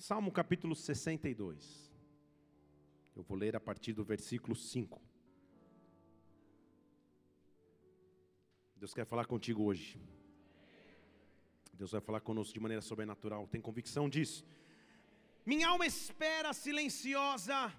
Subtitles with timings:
[0.00, 1.92] Salmo capítulo 62.
[3.14, 4.98] Eu vou ler a partir do versículo 5.
[8.76, 10.00] Deus quer falar contigo hoje.
[11.74, 13.46] Deus vai falar conosco de maneira sobrenatural.
[13.46, 14.42] Tem convicção disso?
[15.44, 17.70] Minha alma espera silenciosa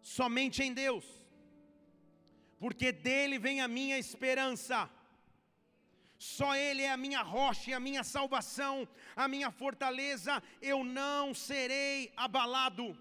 [0.00, 1.06] somente em Deus,
[2.58, 4.90] porque dele vem a minha esperança.
[6.22, 11.34] Só Ele é a minha rocha e a minha salvação, a minha fortaleza, eu não
[11.34, 12.96] serei abalado.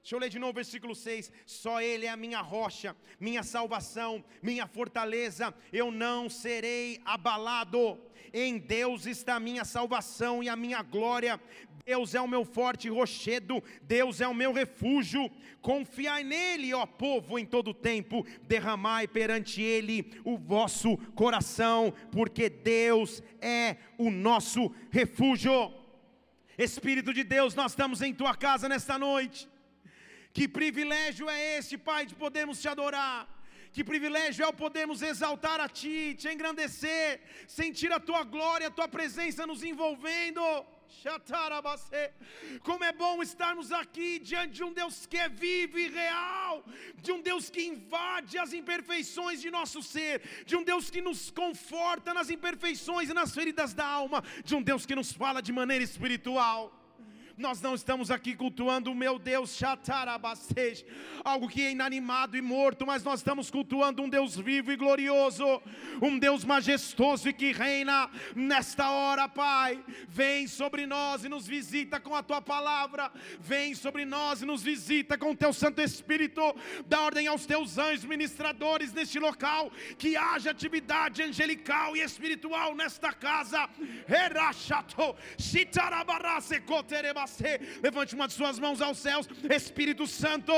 [0.00, 1.32] Deixa eu ler de novo o versículo 6.
[1.44, 8.00] Só Ele é a minha rocha, minha salvação, minha fortaleza, eu não serei abalado.
[8.32, 11.40] Em Deus está a minha salvação e a minha glória.
[11.84, 15.30] Deus é o meu forte rochedo, Deus é o meu refúgio.
[15.60, 18.24] Confiai nele, ó povo, em todo tempo.
[18.42, 25.72] Derramai perante ele o vosso coração, porque Deus é o nosso refúgio.
[26.56, 29.48] Espírito de Deus, nós estamos em tua casa nesta noite.
[30.32, 33.28] Que privilégio é este, Pai, de podermos te adorar.
[33.72, 38.70] Que privilégio é o podermos exaltar a Ti, te engrandecer, sentir a Tua glória, a
[38.70, 40.42] Tua presença nos envolvendo.
[42.62, 46.64] Como é bom estarmos aqui diante de um Deus que é vivo e real,
[46.96, 51.30] de um Deus que invade as imperfeições de nosso ser, de um Deus que nos
[51.30, 55.52] conforta nas imperfeições e nas feridas da alma, de um Deus que nos fala de
[55.52, 56.81] maneira espiritual.
[57.36, 59.58] Nós não estamos aqui cultuando o meu Deus,
[61.24, 65.62] algo que é inanimado e morto, mas nós estamos cultuando um Deus vivo e glorioso,
[66.00, 69.82] um Deus majestoso e que reina nesta hora, Pai.
[70.08, 73.10] Vem sobre nós e nos visita com a tua palavra,
[73.40, 76.42] vem sobre nós e nos visita com o teu Santo Espírito.
[76.86, 83.12] Dá ordem aos teus anjos ministradores neste local, que haja atividade angelical e espiritual nesta
[83.12, 83.68] casa.
[84.06, 85.16] Erachato,
[87.82, 90.52] Levante uma de suas mãos aos céus, Espírito Santo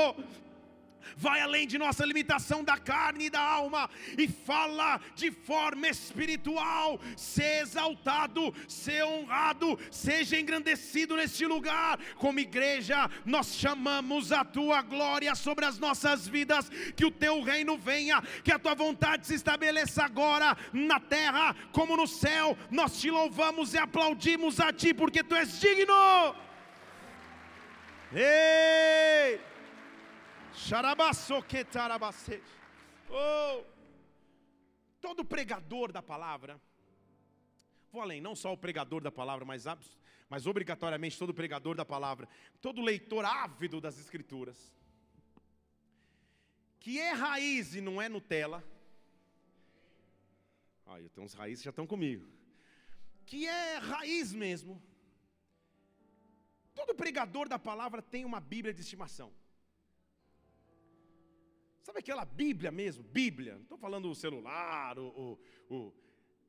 [1.15, 6.99] vai além de nossa limitação da carne e da alma e fala de forma espiritual.
[7.15, 11.99] Ser exaltado, ser honrado, seja engrandecido neste lugar.
[12.15, 17.77] Como igreja, nós chamamos a tua glória sobre as nossas vidas, que o teu reino
[17.77, 22.57] venha, que a tua vontade se estabeleça agora na terra como no céu.
[22.69, 26.35] Nós te louvamos e aplaudimos a ti porque tu és digno.
[28.17, 29.41] Ei!
[33.09, 33.65] Oh!
[35.01, 36.59] Todo pregador da palavra,
[37.91, 39.65] vou além, não só o pregador da palavra, mas,
[40.29, 42.27] mas obrigatoriamente todo pregador da palavra,
[42.61, 44.73] todo leitor ávido das Escrituras,
[46.79, 48.63] que é raiz e não é Nutella.
[50.85, 52.25] Ah, eu tenho uns raízes que já estão comigo.
[53.25, 54.81] Que é raiz mesmo.
[56.75, 59.31] Todo pregador da palavra tem uma Bíblia de estimação.
[61.81, 63.03] Sabe aquela Bíblia mesmo?
[63.03, 63.53] Bíblia.
[63.53, 65.93] Não estou falando o celular, o, o, o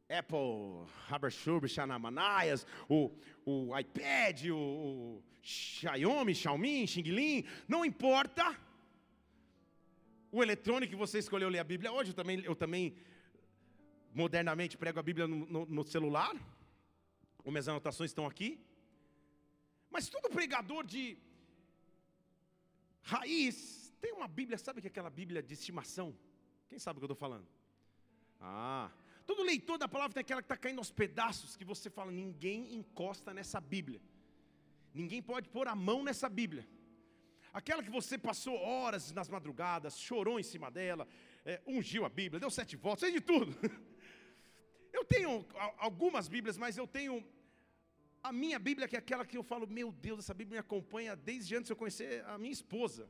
[0.08, 3.12] Apple, Habershub, Xanamanaias, o,
[3.44, 8.56] o iPad, o, o Xiaomi, Xiaomi, Xing Não importa
[10.32, 11.92] o eletrônico que você escolheu ler a Bíblia.
[11.92, 12.96] Hoje eu também, eu também
[14.12, 16.34] modernamente prego a Bíblia no, no, no celular.
[17.44, 18.65] Minhas anotações estão aqui.
[19.96, 21.16] Mas todo pregador de
[23.00, 23.56] raiz
[23.98, 26.14] tem uma Bíblia, sabe que é aquela Bíblia de estimação?
[26.68, 27.46] Quem sabe o que eu estou falando?
[28.38, 28.90] Ah,
[29.24, 32.74] todo leitor da palavra tem aquela que está caindo aos pedaços, que você fala, ninguém
[32.74, 34.02] encosta nessa Bíblia.
[34.92, 36.68] Ninguém pode pôr a mão nessa Bíblia.
[37.50, 41.08] Aquela que você passou horas nas madrugadas, chorou em cima dela,
[41.42, 43.50] é, ungiu a Bíblia, deu sete votos, fez de tudo.
[44.92, 45.46] Eu tenho
[45.78, 47.22] algumas Bíblias, mas eu tenho
[48.28, 51.14] a minha Bíblia, que é aquela que eu falo, meu Deus, essa Bíblia me acompanha
[51.14, 53.08] desde antes de eu conhecer a minha esposa.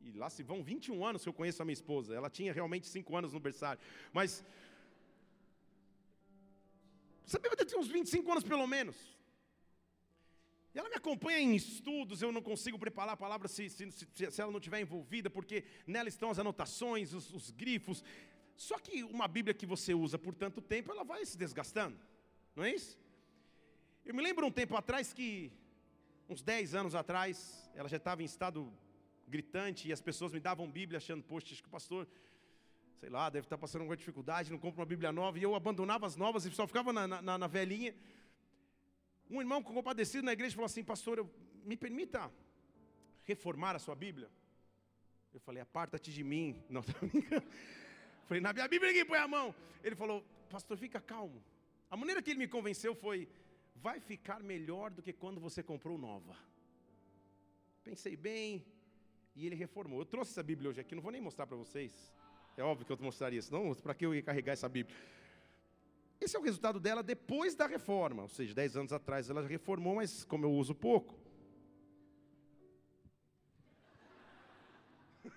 [0.00, 2.14] E lá se vão 21 anos que eu conheço a minha esposa.
[2.14, 3.80] Ela tinha realmente 5 anos no berçário.
[4.12, 4.44] Mas.
[7.26, 8.96] Essa Bíblia tem uns 25 anos pelo menos.
[10.74, 14.06] E ela me acompanha em estudos, eu não consigo preparar a palavra se, se, se,
[14.30, 18.04] se ela não estiver envolvida, porque nela estão as anotações, os, os grifos.
[18.54, 21.98] Só que uma Bíblia que você usa por tanto tempo, ela vai se desgastando,
[22.54, 22.98] não é isso?
[24.08, 25.52] Eu me lembro um tempo atrás que,
[26.30, 28.72] uns 10 anos atrás, ela já estava em estado
[29.28, 32.08] gritante e as pessoas me davam Bíblia achando, poxa, acho que o pastor,
[32.96, 36.06] sei lá, deve estar passando alguma dificuldade, não compra uma Bíblia nova, e eu abandonava
[36.06, 37.94] as novas e só ficava na, na, na velhinha.
[39.28, 41.30] Um irmão compadecido na igreja falou assim, pastor, eu,
[41.62, 42.32] me permita
[43.24, 44.30] reformar a sua Bíblia?
[45.34, 46.64] Eu falei, aparta-te de mim.
[46.70, 46.94] Não, tá
[48.26, 49.54] Falei, na minha Bíblia ninguém põe a mão.
[49.84, 51.44] Ele falou, pastor, fica calmo.
[51.90, 53.28] A maneira que ele me convenceu foi,
[53.82, 56.36] vai ficar melhor do que quando você comprou nova.
[57.84, 58.64] pensei bem,
[59.34, 60.00] e ele reformou.
[60.00, 62.12] Eu trouxe essa Bíblia hoje aqui, não vou nem mostrar para vocês.
[62.56, 64.96] É óbvio que eu mostraria, senão para que eu ia carregar essa Bíblia?
[66.20, 69.94] Esse é o resultado dela depois da reforma, ou seja, dez anos atrás ela reformou,
[69.94, 71.14] mas como eu uso pouco.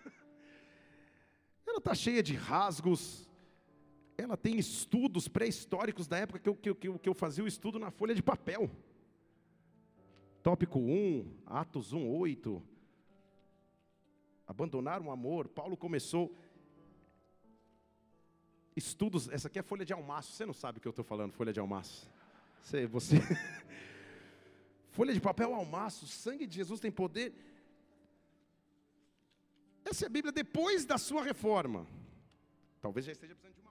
[1.68, 3.30] ela está cheia de rasgos,
[4.22, 7.80] ela tem estudos pré-históricos da época que eu, que, eu, que eu fazia o estudo
[7.80, 8.70] na folha de papel.
[10.44, 12.62] Tópico 1, Atos 1, 8.
[14.48, 15.48] Abandonar o amor.
[15.48, 16.36] Paulo começou
[18.76, 19.28] estudos.
[19.30, 20.34] Essa aqui é folha de almaço.
[20.34, 22.10] Você não sabe o que eu estou falando, folha de almaço.
[22.62, 22.86] Você.
[22.86, 23.16] você...
[24.92, 26.08] folha de papel almaço.
[26.08, 27.34] Sangue de Jesus tem poder.
[29.84, 31.88] Essa é a Bíblia depois da sua reforma.
[32.82, 33.71] Talvez já esteja precisando de uma?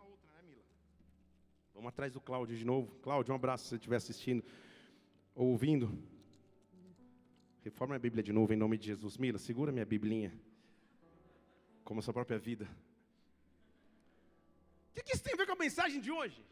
[1.80, 2.88] Vamos atrás do Cláudio de novo.
[3.06, 4.44] Cláudio, um abraço se você estiver assistindo
[5.34, 5.86] ou ouvindo.
[7.68, 9.16] Reforma a Bíblia de novo em nome de Jesus.
[9.16, 10.30] Mila, segura minha Biblinha.
[11.82, 12.66] Como a sua própria vida.
[14.90, 16.44] O que, que isso tem a ver com a mensagem de hoje?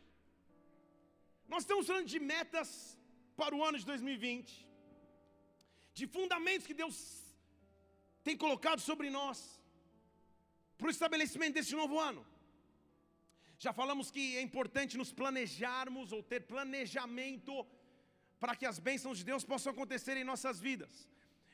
[1.47, 2.99] Nós estamos falando de metas
[3.37, 4.67] para o ano de 2020,
[5.93, 6.97] de fundamentos que Deus
[8.25, 9.61] tem colocado sobre nós,
[10.79, 12.25] para o estabelecimento desse novo ano.
[13.65, 17.55] Já falamos que é importante nos planejarmos ou ter planejamento
[18.43, 20.93] para que as bênçãos de Deus possam acontecer em nossas vidas.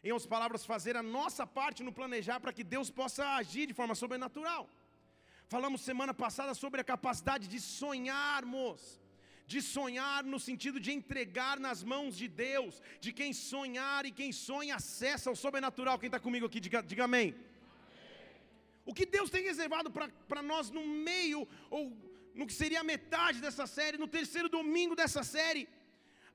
[0.03, 3.77] Em outras palavras, fazer a nossa parte no planejar para que Deus possa agir de
[3.81, 4.69] forma sobrenatural.
[5.55, 9.01] Falamos semana passada sobre a capacidade de sonharmos,
[9.47, 14.31] de sonhar no sentido de entregar nas mãos de Deus, de quem sonhar e quem
[14.31, 15.99] sonha acessa o sobrenatural.
[15.99, 17.35] Quem está comigo aqui, diga, diga amém.
[18.85, 21.93] O que Deus tem reservado para nós no meio, ou
[22.35, 25.69] no que seria a metade dessa série, no terceiro domingo dessa série,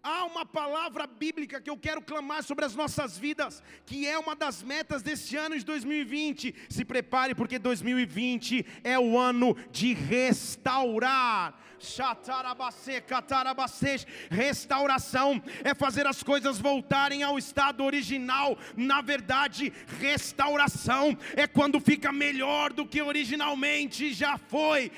[0.02, 4.34] Há uma palavra bíblica que eu quero clamar sobre as nossas vidas, que é uma
[4.34, 6.56] das metas deste ano de 2020.
[6.70, 11.54] Se prepare, porque 2020 é o ano de restaurar.
[14.30, 18.58] Restauração é fazer as coisas voltarem ao estado original.
[18.76, 24.92] Na verdade, restauração é quando fica melhor do que originalmente já foi.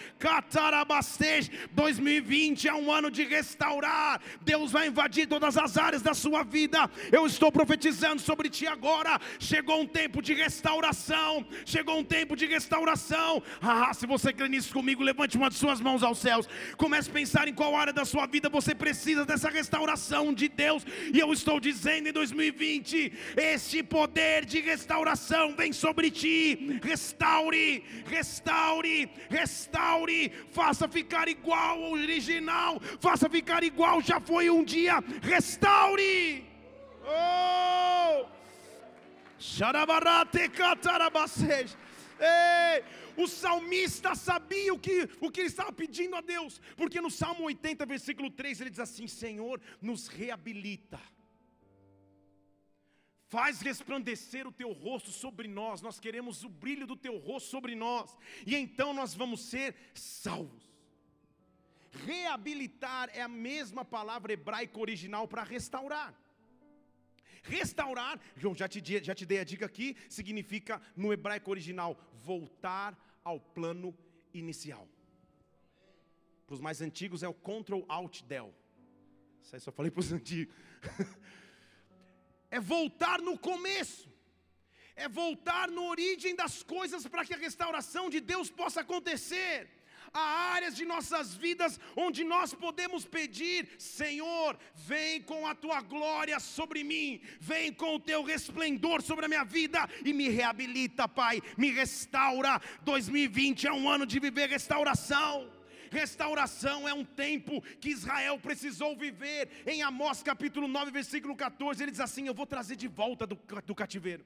[1.71, 4.21] 2020 é um ano de restaurar.
[4.41, 6.89] Deus vai invadir todas as áreas da sua vida.
[7.11, 9.19] Eu estou profetizando sobre ti agora.
[9.39, 11.45] Chegou um tempo de restauração.
[11.65, 13.41] Chegou um tempo de restauração.
[13.61, 16.47] Ah, se você crê nisso comigo, levante uma de suas mãos aos céus.
[16.77, 20.85] Comece a pensar em qual área da sua vida você precisa dessa restauração de Deus.
[21.13, 26.79] E eu estou dizendo em 2020: este poder de restauração vem sobre ti.
[26.83, 30.31] Restaure, restaure, restaure.
[30.51, 32.79] Faça ficar igual ao original.
[32.99, 36.43] Faça ficar igual já foi um dia restaure.
[37.05, 37.61] Oh!
[42.21, 42.83] Ei,
[43.17, 47.45] o salmista sabia o que, o que ele estava pedindo a Deus, porque no Salmo
[47.45, 50.99] 80, versículo 3, ele diz assim: Senhor, nos reabilita,
[53.27, 57.75] faz resplandecer o teu rosto sobre nós, nós queremos o brilho do teu rosto sobre
[57.75, 58.15] nós,
[58.45, 60.69] e então nós vamos ser salvos.
[62.05, 66.13] Reabilitar é a mesma palavra hebraica original para restaurar.
[67.41, 72.97] Restaurar, eu já te, já te dei a dica aqui, significa no hebraico original voltar
[73.23, 73.97] ao plano
[74.33, 74.87] inicial.
[76.45, 78.53] Para os mais antigos é o Ctrl Alt Del.
[79.41, 80.53] Isso aí só falei para os antigos.
[82.51, 84.11] é voltar no começo.
[84.95, 89.69] É voltar na origem das coisas para que a restauração de Deus possa acontecer
[90.13, 96.39] há áreas de nossas vidas onde nós podemos pedir: Senhor, vem com a tua glória
[96.39, 101.41] sobre mim, vem com o teu resplendor sobre a minha vida e me reabilita, Pai,
[101.57, 102.61] me restaura.
[102.83, 105.49] 2020 é um ano de viver restauração.
[105.91, 109.49] Restauração é um tempo que Israel precisou viver.
[109.67, 113.37] Em Amós capítulo 9, versículo 14, ele diz assim: Eu vou trazer de volta do,
[113.65, 114.25] do cativeiro,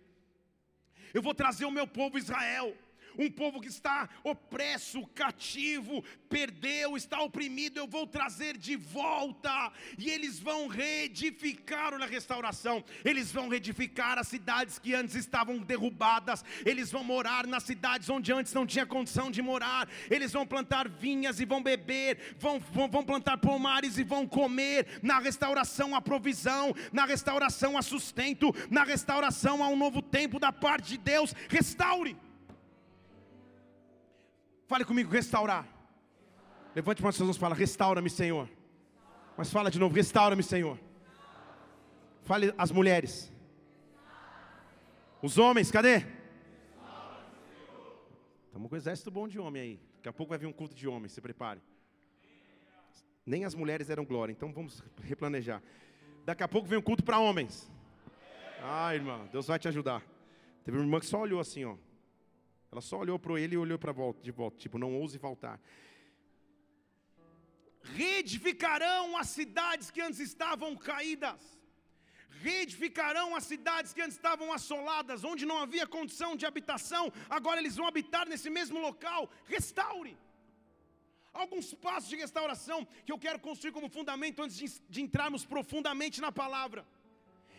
[1.14, 2.76] eu vou trazer o meu povo Israel
[3.18, 10.10] um povo que está opresso, cativo, perdeu, está oprimido, eu vou trazer de volta, e
[10.10, 16.92] eles vão reedificar na restauração, eles vão reedificar as cidades que antes estavam derrubadas, eles
[16.92, 21.40] vão morar nas cidades onde antes não tinha condição de morar, eles vão plantar vinhas
[21.40, 26.74] e vão beber, vão, vão, vão plantar pomares e vão comer, na restauração a provisão,
[26.92, 32.25] na restauração a sustento, na restauração a um novo tempo da parte de Deus, restaure.
[34.68, 35.68] Fale comigo, restaurar.
[36.76, 38.50] Levante suas mãos e fala, restaura-me, Senhor.
[39.38, 40.80] Mas fala de novo, restaura-me, Senhor.
[42.24, 43.32] Fale as mulheres.
[45.22, 46.04] Os homens, cadê?
[48.48, 49.80] Estamos com um exército bom de homem aí.
[49.98, 51.62] Daqui a pouco vai vir um culto de homens, se prepare.
[53.26, 55.62] Nem as mulheres eram glória, então vamos replanejar.
[56.26, 57.70] Daqui a pouco vem um culto para homens.
[58.62, 60.04] Ah, irmã, Deus vai te ajudar.
[60.64, 61.76] Teve uma irmã que só olhou assim, ó.
[62.76, 65.58] Ela só olhou para ele e olhou para volta, de volta, tipo, não ouse voltar.
[68.00, 71.40] Reedificarão as cidades que antes estavam caídas.
[72.42, 77.78] Reedificarão as cidades que antes estavam assoladas, onde não havia condição de habitação, agora eles
[77.78, 79.30] vão habitar nesse mesmo local.
[79.46, 80.18] Restaure
[81.32, 86.20] alguns passos de restauração que eu quero construir como fundamento antes de, de entrarmos profundamente
[86.20, 86.86] na palavra.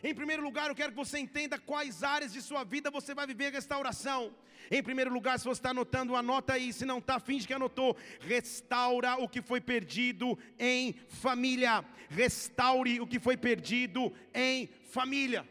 [0.03, 3.27] Em primeiro lugar, eu quero que você entenda quais áreas de sua vida você vai
[3.27, 4.35] viver restauração.
[4.71, 6.73] Em primeiro lugar, se você está anotando, anota aí.
[6.73, 7.97] Se não está, finge que anotou.
[8.21, 11.85] Restaura o que foi perdido em família.
[12.09, 15.49] Restaure o que foi perdido em família.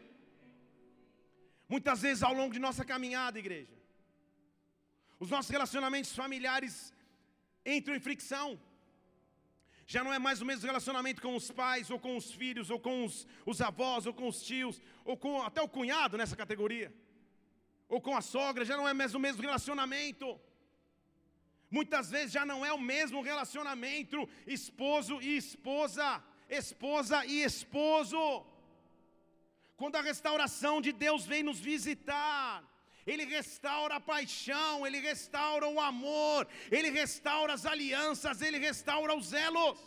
[1.68, 3.74] Muitas vezes ao longo de nossa caminhada, igreja,
[5.18, 6.94] os nossos relacionamentos familiares
[7.64, 8.60] entram em fricção.
[9.86, 12.78] Já não é mais o mesmo relacionamento com os pais, ou com os filhos, ou
[12.80, 16.92] com os, os avós, ou com os tios, ou com até o cunhado nessa categoria,
[17.88, 20.40] ou com a sogra, já não é mais o mesmo relacionamento.
[21.70, 28.44] Muitas vezes já não é o mesmo relacionamento esposo e esposa, esposa e esposo.
[29.76, 32.64] Quando a restauração de Deus vem nos visitar,
[33.06, 39.32] ele restaura a paixão, Ele restaura o amor, Ele restaura as alianças, Ele restaura os
[39.32, 39.78] elos.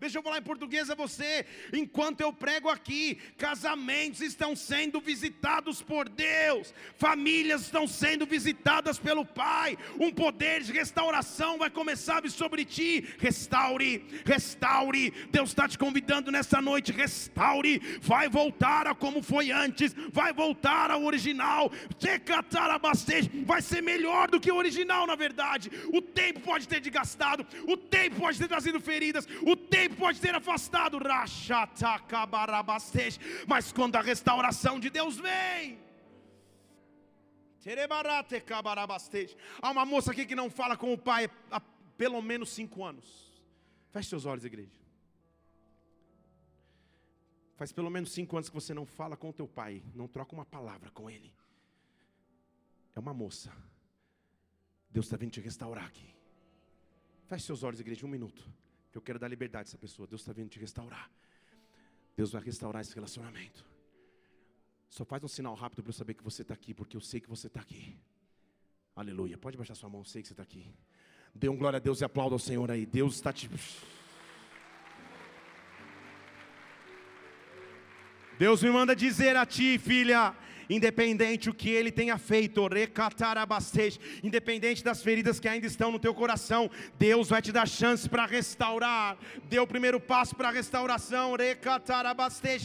[0.00, 1.46] Deixa eu falar em português a você.
[1.72, 9.24] Enquanto eu prego aqui, casamentos estão sendo visitados por Deus, famílias estão sendo visitadas pelo
[9.24, 9.78] Pai.
[10.00, 13.06] Um poder de restauração vai começar sobre ti.
[13.18, 15.12] Restaure, restaure.
[15.30, 16.90] Deus está te convidando nessa noite.
[16.90, 21.70] Restaure, vai voltar a como foi antes, vai voltar ao original.
[23.44, 25.70] Vai ser melhor do que o original, na verdade.
[25.92, 30.34] O tempo pode ter desgastado, o tempo pode ter trazido feridas, o tempo pode ter
[30.34, 30.98] afastado,
[33.46, 35.78] mas quando a restauração de Deus vem,
[39.60, 41.60] há uma moça aqui que não fala com o pai há
[41.98, 43.06] pelo menos cinco anos.
[43.90, 44.78] Feche seus olhos, igreja.
[47.56, 50.34] Faz pelo menos cinco anos que você não fala com o teu pai, não troca
[50.34, 51.32] uma palavra com ele.
[52.94, 53.52] É uma moça.
[54.90, 56.15] Deus está vindo te restaurar aqui.
[57.26, 58.42] Feche seus olhos, igreja, um minuto.
[58.94, 60.06] Eu quero dar liberdade a essa pessoa.
[60.06, 61.10] Deus está vindo te restaurar.
[62.16, 63.64] Deus vai restaurar esse relacionamento.
[64.88, 67.20] Só faz um sinal rápido para eu saber que você está aqui, porque eu sei
[67.20, 67.96] que você está aqui.
[68.94, 69.36] Aleluia.
[69.36, 70.72] Pode baixar sua mão, eu sei que você está aqui.
[71.34, 72.86] Dê um glória a Deus e aplauda ao Senhor aí.
[72.86, 73.50] Deus está te.
[78.38, 80.34] Deus me manda dizer a ti, filha,
[80.68, 82.68] independente o que ele tenha feito,
[84.22, 88.26] independente das feridas que ainda estão no teu coração, Deus vai te dar chance para
[88.26, 89.16] restaurar.
[89.44, 91.34] Dê o primeiro passo para a restauração,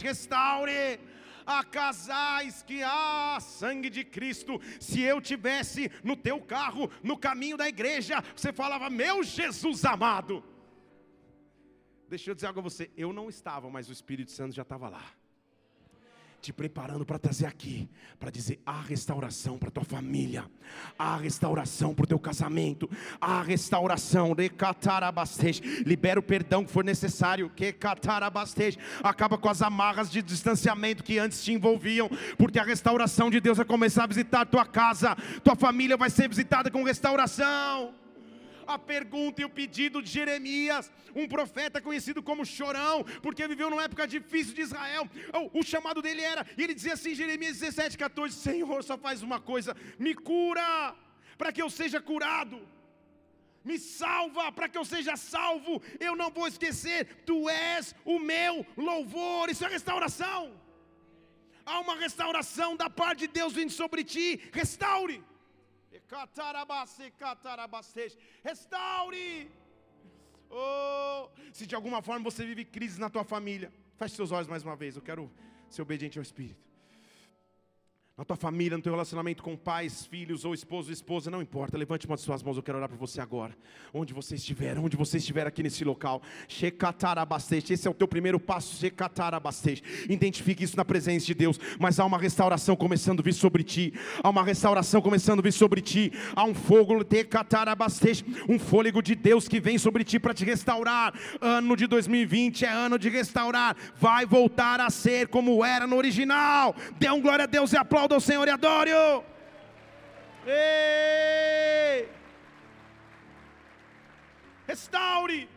[0.02, 1.00] restaure
[1.44, 4.60] a casais que há sangue de Cristo.
[4.80, 10.44] Se eu tivesse no teu carro, no caminho da igreja, você falava, meu Jesus amado.
[12.08, 14.88] Deixa eu dizer algo a você, eu não estava, mas o Espírito Santo já estava
[14.88, 15.21] lá
[16.42, 20.44] te preparando para trazer aqui, para dizer: há restauração para tua família,
[20.98, 24.34] há restauração para o teu casamento, há restauração,
[25.86, 27.48] libera o perdão que for necessário,
[29.04, 33.56] acaba com as amarras de distanciamento que antes te envolviam, porque a restauração de Deus
[33.56, 38.01] vai começar a visitar tua casa, tua família vai ser visitada com restauração
[38.66, 43.84] a pergunta e o pedido de Jeremias, um profeta conhecido como Chorão, porque viveu numa
[43.84, 45.08] época difícil de Israel.
[45.52, 49.40] O, chamado dele era, e ele dizia assim, Jeremias 17, 14: Senhor, só faz uma
[49.40, 50.94] coisa, me cura,
[51.36, 52.60] para que eu seja curado.
[53.64, 55.80] Me salva para que eu seja salvo.
[56.00, 59.48] Eu não vou esquecer, tu és o meu louvor.
[59.50, 60.60] Isso é restauração.
[61.64, 64.40] Há uma restauração da parte de Deus vindo sobre ti.
[64.52, 65.22] Restaure.
[68.44, 69.50] Restaure.
[70.50, 74.62] Oh, se de alguma forma você vive crise na tua família, feche seus olhos mais
[74.62, 74.96] uma vez.
[74.96, 75.32] Eu quero
[75.70, 76.71] ser obediente ao Espírito.
[78.22, 81.76] Na tua família, no teu relacionamento com pais, filhos ou esposo, esposa, não importa.
[81.76, 83.52] Levante uma de suas mãos, eu quero orar por você agora.
[83.92, 86.22] Onde você estiver, onde você estiver aqui nesse local.
[86.48, 88.86] Esse é o teu primeiro passo.
[90.08, 91.58] Identifique isso na presença de Deus.
[91.80, 93.92] Mas há uma restauração começando a vir sobre ti.
[94.22, 96.12] Há uma restauração começando a vir sobre ti.
[96.36, 97.04] Há um fogo,
[98.48, 101.12] um fôlego de Deus que vem sobre ti para te restaurar.
[101.40, 103.76] Ano de 2020 é ano de restaurar.
[103.96, 106.72] Vai voltar a ser como era no original.
[107.00, 109.24] Dê um glória a Deus e aplauda aplauda ao Senhor e adore-o.
[114.66, 115.48] Restaure.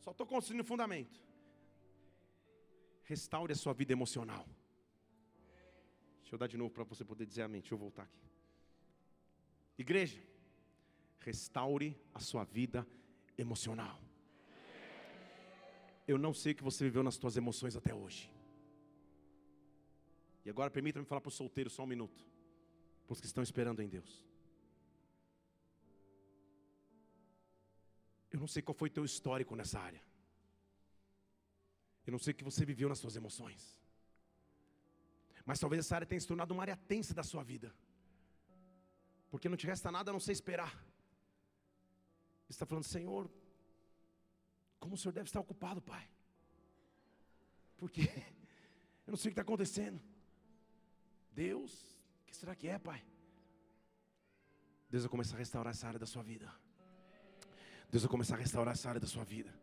[0.00, 1.18] Só estou construindo o fundamento.
[3.04, 4.46] Restaure a sua vida emocional.
[6.20, 7.60] Deixa eu dar de novo para você poder dizer amém.
[7.60, 8.28] Deixa eu voltar aqui.
[9.78, 10.20] Igreja,
[11.20, 12.86] restaure a sua vida
[13.36, 13.98] emocional.
[16.06, 18.30] Eu não sei o que você viveu nas suas emoções até hoje.
[20.48, 22.20] E agora permita-me falar para os solteiros só um minuto.
[23.04, 24.10] Para os que estão esperando em Deus.
[28.32, 30.02] Eu não sei qual foi teu histórico nessa área.
[32.06, 33.78] Eu não sei o que você viveu nas suas emoções.
[35.44, 37.70] Mas talvez essa área tenha se tornado uma área tensa da sua vida.
[39.30, 40.72] Porque não te resta nada a não ser esperar.
[42.46, 43.30] Você está falando, Senhor,
[44.80, 46.08] como o Senhor deve estar ocupado, Pai?
[47.76, 48.00] Porque
[49.06, 50.00] eu não sei o que está acontecendo.
[51.38, 51.72] Deus,
[52.20, 53.00] o que será que é, Pai?
[54.90, 56.52] Deus vai começar a restaurar essa área da sua vida.
[57.92, 59.54] Deus vai começar a restaurar essa área da sua vida.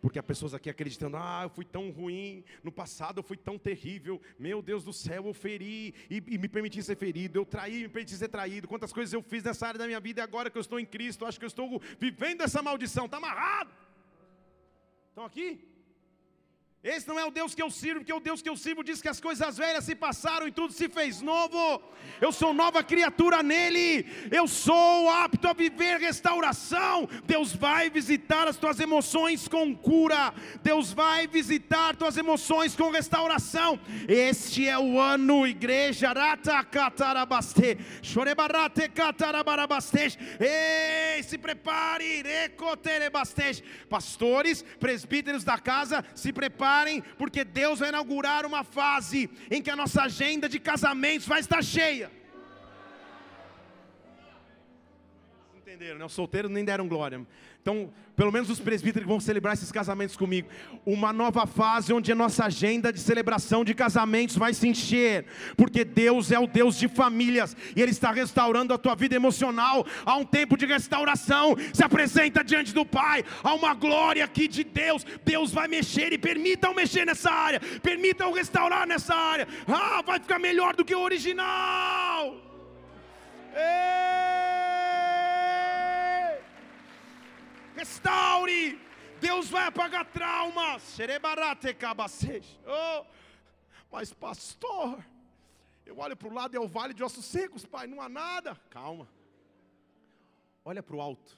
[0.00, 3.58] Porque há pessoas aqui acreditando, ah, eu fui tão ruim, no passado eu fui tão
[3.58, 7.82] terrível, meu Deus do céu, eu feri e, e me permiti ser ferido, eu traí,
[7.82, 10.48] me permiti ser traído, quantas coisas eu fiz nessa área da minha vida e agora
[10.48, 13.74] que eu estou em Cristo, acho que eu estou vivendo essa maldição, está amarrado.
[15.08, 15.67] Estão aqui?
[16.82, 19.02] Esse não é o Deus que eu sirvo, porque o Deus que eu sirvo diz
[19.02, 21.82] que as coisas velhas se passaram e tudo se fez novo.
[22.20, 24.06] Eu sou nova criatura nele.
[24.30, 27.08] Eu sou apto a viver restauração.
[27.26, 30.32] Deus vai visitar as tuas emoções com cura.
[30.62, 33.80] Deus vai visitar tuas emoções com restauração.
[34.06, 36.14] Este é o ano, igreja.
[40.38, 42.22] Ei, se prepare.
[43.90, 49.70] Pastores, presbíteros da casa, se prepare preparem, porque Deus vai inaugurar uma fase em que
[49.70, 52.10] a nossa agenda de casamentos vai estar cheia.
[55.56, 56.04] Entenderam, né?
[56.04, 57.26] Os solteiros nem deram glória.
[57.68, 60.48] Então, pelo menos os presbíteros que vão celebrar esses casamentos comigo,
[60.86, 65.84] uma nova fase onde a nossa agenda de celebração de casamentos vai se encher, porque
[65.84, 69.86] Deus é o Deus de famílias e Ele está restaurando a tua vida emocional.
[70.06, 74.64] Há um tempo de restauração, se apresenta diante do Pai, há uma glória aqui de
[74.64, 75.04] Deus.
[75.22, 79.46] Deus vai mexer e permitam mexer nessa área, permitam restaurar nessa área.
[79.66, 82.34] Ah, vai ficar melhor do que o original.
[83.54, 84.97] Ei!
[87.78, 88.78] Restaure.
[89.20, 90.82] Deus vai apagar traumas.
[92.66, 93.06] Oh,
[93.90, 95.04] mas pastor,
[95.84, 98.54] eu olho para o lado é o vale de ossos secos, pai, não há nada.
[98.70, 99.08] Calma.
[100.64, 101.36] Olha para o alto.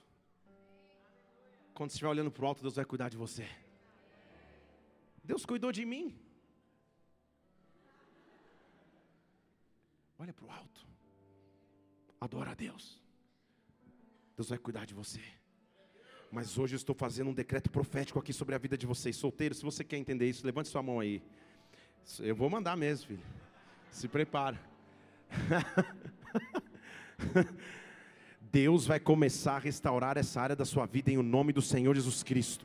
[1.74, 3.48] Quando você estiver olhando para o alto, Deus vai cuidar de você.
[5.22, 6.18] Deus cuidou de mim.
[10.18, 10.86] Olha para o alto.
[12.20, 13.00] Adora a Deus.
[14.36, 15.22] Deus vai cuidar de você.
[16.32, 19.16] Mas hoje eu estou fazendo um decreto profético aqui sobre a vida de vocês.
[19.16, 21.20] Solteiros, se você quer entender isso, levante sua mão aí.
[22.20, 23.22] Eu vou mandar mesmo, filho.
[23.90, 24.58] Se prepara.
[28.40, 31.94] Deus vai começar a restaurar essa área da sua vida em o nome do Senhor
[31.94, 32.64] Jesus Cristo.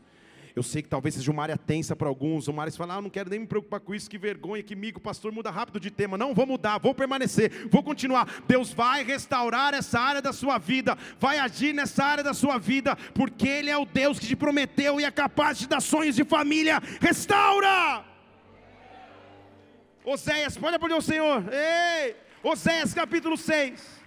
[0.55, 3.01] Eu sei que talvez seja uma área tensa para alguns, uma área que fala, ah,
[3.01, 5.91] não quero nem me preocupar com isso, que vergonha, que mico, pastor, muda rápido de
[5.91, 6.17] tema.
[6.17, 8.41] Não, vou mudar, vou permanecer, vou continuar.
[8.47, 12.95] Deus vai restaurar essa área da sua vida, vai agir nessa área da sua vida,
[13.13, 16.23] porque Ele é o Deus que te prometeu e é capaz de dar sonhos de
[16.23, 16.81] família.
[17.01, 18.05] Restaura!
[20.05, 21.43] Oséias, pode aplaudir o Senhor.
[21.51, 22.15] Ei!
[22.41, 24.05] Oséias capítulo 6.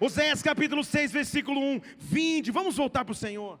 [0.00, 1.80] Oséias capítulo 6, versículo 1.
[1.98, 3.60] Vinde, vamos voltar para o Senhor.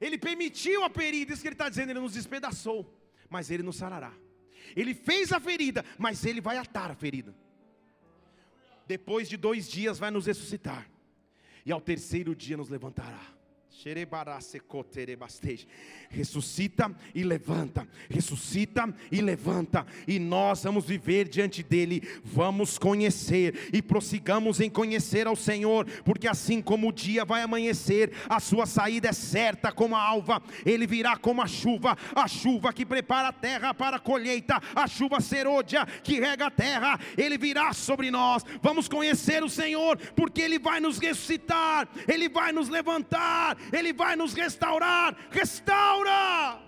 [0.00, 2.90] Ele permitiu a ferida, isso que ele está dizendo, ele nos despedaçou,
[3.28, 4.12] mas ele nos sarará.
[4.74, 7.34] Ele fez a ferida, mas ele vai atar a ferida.
[8.86, 10.90] Depois de dois dias vai nos ressuscitar,
[11.64, 13.39] e ao terceiro dia nos levantará.
[16.10, 23.80] Ressuscita e levanta, ressuscita e levanta, e nós vamos viver diante dele, vamos conhecer e
[23.80, 29.08] prossigamos em conhecer ao Senhor, porque assim como o dia vai amanhecer, a sua saída
[29.08, 33.32] é certa como a alva, ele virá como a chuva, a chuva que prepara a
[33.32, 38.44] terra para a colheita, a chuva serôdia que rega a terra, ele virá sobre nós.
[38.60, 44.16] Vamos conhecer o Senhor, porque ele vai nos ressuscitar, ele vai nos levantar, ele vai
[44.16, 45.16] nos restaurar.
[45.30, 46.60] Restaura!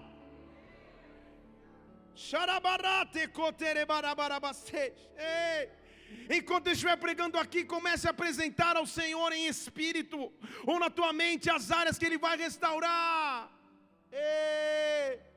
[6.30, 10.32] Enquanto eu estiver pregando aqui, comece a apresentar ao Senhor em espírito,
[10.66, 13.50] ou na tua mente, as áreas que Ele vai restaurar.
[14.12, 15.31] Ei.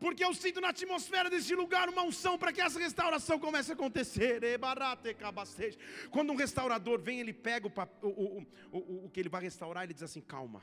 [0.00, 3.74] Porque eu sinto na atmosfera desse lugar uma unção para que essa restauração comece a
[3.74, 4.40] acontecer.
[6.10, 9.92] Quando um restaurador vem, ele pega o, o, o, o que ele vai restaurar, ele
[9.92, 10.62] diz assim: calma.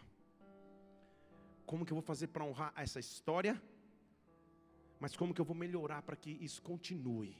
[1.67, 3.61] Como que eu vou fazer para honrar essa história?
[4.99, 7.37] Mas como que eu vou melhorar para que isso continue?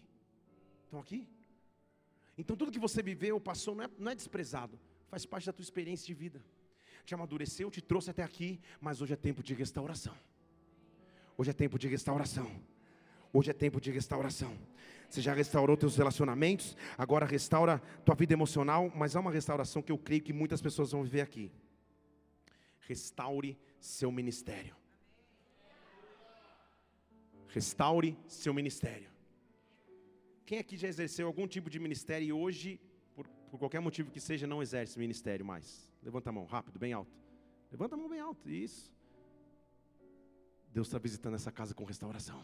[0.86, 1.27] Estão aqui?
[2.38, 5.63] Então tudo que você viveu, passou, não é, não é desprezado, faz parte da tua
[5.63, 6.45] experiência de vida.
[7.03, 10.15] Te amadureceu, te trouxe até aqui, mas hoje é tempo de restauração.
[11.38, 12.50] Hoje é tempo de restauração.
[13.32, 14.58] Hoje é tempo de restauração.
[15.08, 19.91] Você já restaurou teus relacionamentos, agora restaura tua vida emocional, mas há uma restauração que
[19.91, 21.52] eu creio que muitas pessoas vão viver aqui.
[22.82, 24.76] Restaure seu ministério.
[27.50, 29.10] Restaure seu ministério.
[30.45, 32.80] Quem aqui já exerceu algum tipo de ministério e hoje,
[33.13, 35.89] por, por qualquer motivo que seja, não exerce ministério mais?
[36.02, 37.15] Levanta a mão, rápido, bem alto.
[37.71, 38.91] Levanta a mão bem alto, isso.
[40.77, 42.39] Deus está visitando essa casa com restauração.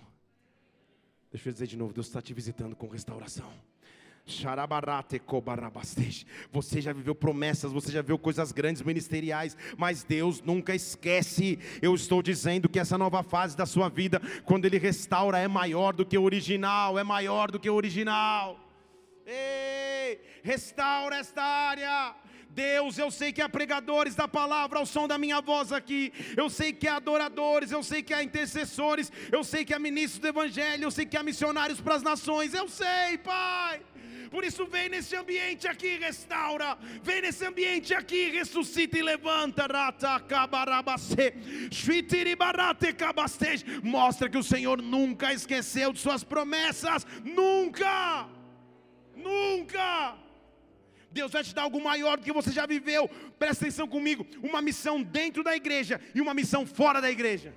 [1.31, 3.53] Deixa eu dizer de novo: Deus está te visitando com restauração.
[6.51, 11.59] Você já viveu promessas, você já viu coisas grandes ministeriais, mas Deus nunca esquece.
[11.79, 15.93] Eu estou dizendo que essa nova fase da sua vida, quando Ele restaura, é maior
[15.93, 18.59] do que o original, é maior do que o original.
[19.27, 22.15] Ei, restaura esta área.
[22.53, 26.49] Deus, eu sei que há pregadores da palavra ao som da minha voz aqui, eu
[26.49, 30.27] sei que há adoradores, eu sei que há intercessores, eu sei que há ministros do
[30.27, 33.81] Evangelho, eu sei que há missionários para as nações, eu sei, Pai.
[34.33, 36.75] Por isso, vem nesse ambiente aqui, restaura.
[37.03, 39.67] Vem nesse ambiente aqui, ressuscita e levanta.
[43.83, 47.05] Mostra que o Senhor nunca esqueceu de Suas promessas.
[47.23, 48.27] Nunca.
[49.15, 50.15] Nunca.
[51.13, 53.07] Deus vai te dar algo maior do que você já viveu.
[53.37, 57.53] Presta atenção comigo: uma missão dentro da igreja e uma missão fora da igreja.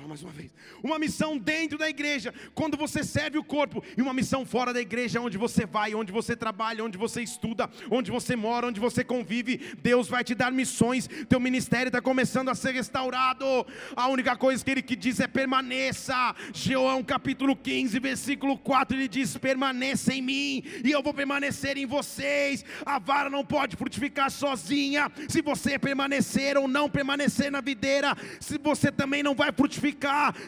[0.00, 0.50] Fala mais uma vez.
[0.82, 4.80] Uma missão dentro da igreja, quando você serve o corpo, e uma missão fora da
[4.80, 9.04] igreja, onde você vai, onde você trabalha, onde você estuda, onde você mora, onde você
[9.04, 9.58] convive.
[9.82, 11.06] Deus vai te dar missões.
[11.28, 13.44] Teu ministério está começando a ser restaurado.
[13.94, 16.34] A única coisa que ele que diz é permaneça.
[16.54, 21.84] João capítulo 15, versículo 4, ele diz: permaneça em mim, e eu vou permanecer em
[21.84, 22.64] vocês.
[22.86, 25.12] A vara não pode frutificar sozinha.
[25.28, 29.89] Se você permanecer ou não permanecer na videira, se você também não vai frutificar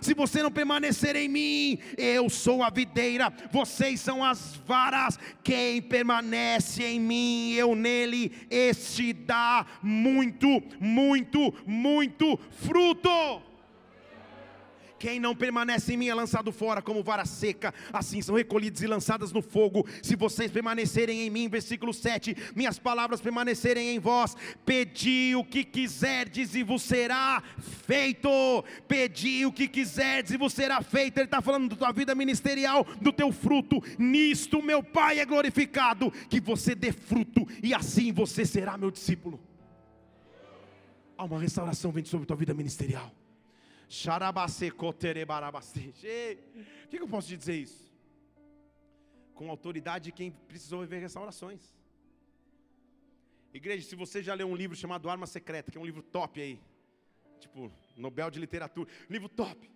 [0.00, 1.78] se você não permanecer em mim.
[1.96, 5.18] Eu sou a videira, vocês são as varas.
[5.42, 13.51] Quem permanece em mim, eu nele, este dá muito, muito, muito fruto.
[15.02, 18.86] Quem não permanece em mim é lançado fora como vara seca, assim são recolhidos e
[18.86, 19.84] lançadas no fogo.
[20.00, 25.64] Se vocês permanecerem em mim, versículo 7, minhas palavras permanecerem em vós, pedi o que
[25.64, 27.42] quiserdes e vos será
[27.84, 28.30] feito.
[28.86, 31.18] Pedi o que quiserdes e vos será feito.
[31.18, 33.82] Ele está falando da tua vida ministerial, do teu fruto.
[33.98, 39.40] Nisto meu Pai é glorificado, que você dê fruto e assim você será meu discípulo.
[41.18, 43.12] Há uma restauração vem sobre a tua vida ministerial.
[46.86, 47.92] O que, eu posso te dizer isso?
[49.34, 51.60] Com autoridade de quem precisou viver restaurações.
[53.52, 56.40] Igreja, se você já leu um livro chamado Arma Secreta, que é um livro top
[56.40, 56.58] aí,
[57.38, 59.70] tipo Nobel de Literatura, livro top.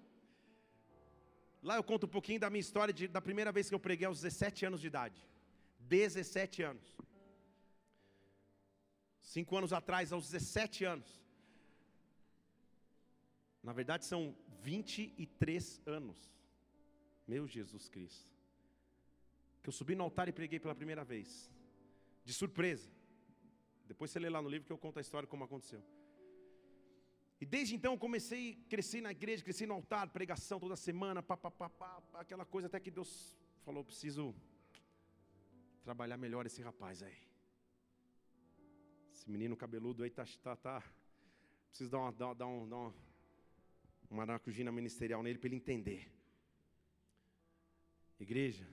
[1.63, 4.07] Lá eu conto um pouquinho da minha história de, da primeira vez que eu preguei
[4.07, 5.23] aos 17 anos de idade.
[5.81, 6.97] 17 anos.
[9.21, 11.26] Cinco anos atrás, aos 17 anos.
[13.67, 16.33] Na verdade são 23 anos.
[17.27, 18.31] Meu Jesus Cristo.
[19.61, 21.51] Que eu subi no altar e preguei pela primeira vez.
[22.25, 22.89] De surpresa.
[23.89, 25.83] Depois você lê lá no livro que eu conto a história como aconteceu.
[27.41, 31.21] E desde então eu comecei a crescer na igreja, cresci no altar, pregação toda semana,
[31.21, 34.33] pá, pá, pá, pá, aquela coisa até que Deus falou, preciso
[35.83, 37.19] trabalhar melhor esse rapaz aí.
[39.13, 40.85] Esse menino cabeludo aí tá, tá, tá.
[41.69, 42.95] Preciso dar uma, dar, dar, um, dar uma,
[44.11, 46.11] uma maracujina ministerial nele para ele entender.
[48.19, 48.67] Igreja,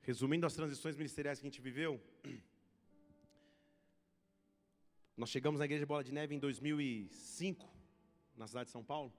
[0.00, 2.00] resumindo as transições ministeriais que a gente viveu,
[5.16, 7.68] nós chegamos na igreja Bola de Neve em 2005,
[8.36, 9.12] na cidade de São Paulo.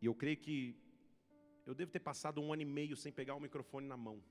[0.00, 0.76] E eu creio que
[1.66, 4.22] eu devo ter passado um ano e meio sem pegar o microfone na mão.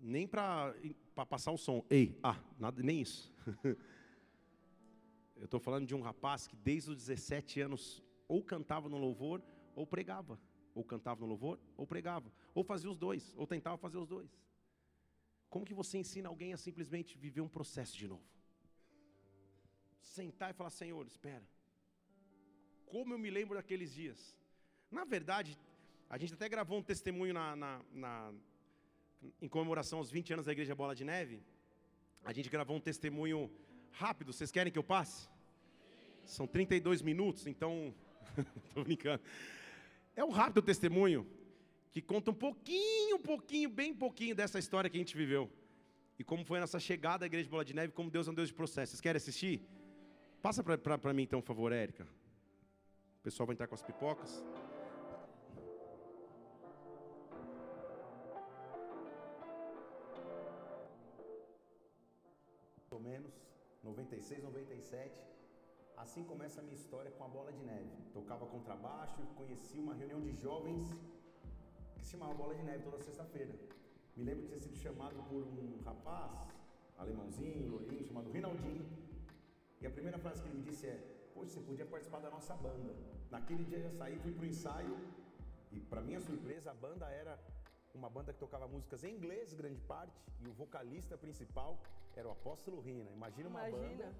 [0.00, 0.74] Nem para
[1.28, 1.84] passar o som.
[1.90, 3.34] Ei, ah, nada, nem isso.
[5.36, 9.42] eu estou falando de um rapaz que desde os 17 anos ou cantava no louvor
[9.74, 10.38] ou pregava.
[10.74, 12.32] Ou cantava no louvor ou pregava.
[12.54, 14.30] Ou fazia os dois, ou tentava fazer os dois.
[15.50, 18.24] Como que você ensina alguém a simplesmente viver um processo de novo?
[20.02, 21.46] Sentar e falar, Senhor, espera.
[22.86, 24.36] Como eu me lembro daqueles dias.
[24.90, 25.58] Na verdade,
[26.08, 28.34] a gente até gravou um testemunho na, na, na
[29.40, 31.42] em comemoração aos 20 anos da Igreja Bola de Neve,
[32.24, 33.50] a gente gravou um testemunho
[33.92, 34.32] rápido.
[34.32, 35.28] Vocês querem que eu passe?
[36.24, 37.94] São 32 minutos, então.
[38.68, 39.22] Estou brincando.
[40.14, 41.26] É um rápido testemunho
[41.90, 45.50] que conta um pouquinho, um pouquinho, bem pouquinho dessa história que a gente viveu.
[46.18, 48.34] E como foi a nossa chegada à Igreja Bola de Neve, como Deus é um
[48.34, 48.90] Deus de processo.
[48.90, 49.62] Vocês querem assistir?
[50.42, 52.04] Passa para mim então, por favor, Érica.
[53.20, 54.42] O pessoal vai entrar com as pipocas.
[63.82, 65.24] 96, 97.
[65.96, 67.90] Assim começa a minha história com a bola de neve.
[68.12, 70.86] Tocava contrabaixo conheci uma reunião de jovens
[71.96, 73.54] que se chamava Bola de Neve toda sexta-feira.
[74.16, 76.32] Me lembro de ter sido chamado por um rapaz,
[76.96, 78.86] alemãozinho, loirinho, chamado Rinaldinho.
[79.80, 80.96] E a primeira frase que ele me disse é:
[81.34, 82.94] Poxa, você podia participar da nossa banda.
[83.30, 84.96] Naquele dia eu saí, fui pro ensaio
[85.70, 87.38] e, para minha surpresa, a banda era
[87.94, 91.78] uma banda que tocava músicas em inglês, grande parte, e o vocalista principal
[92.18, 93.10] era o Apóstolo Rina.
[93.10, 93.88] Imagina uma Imagina.
[93.88, 94.14] banda.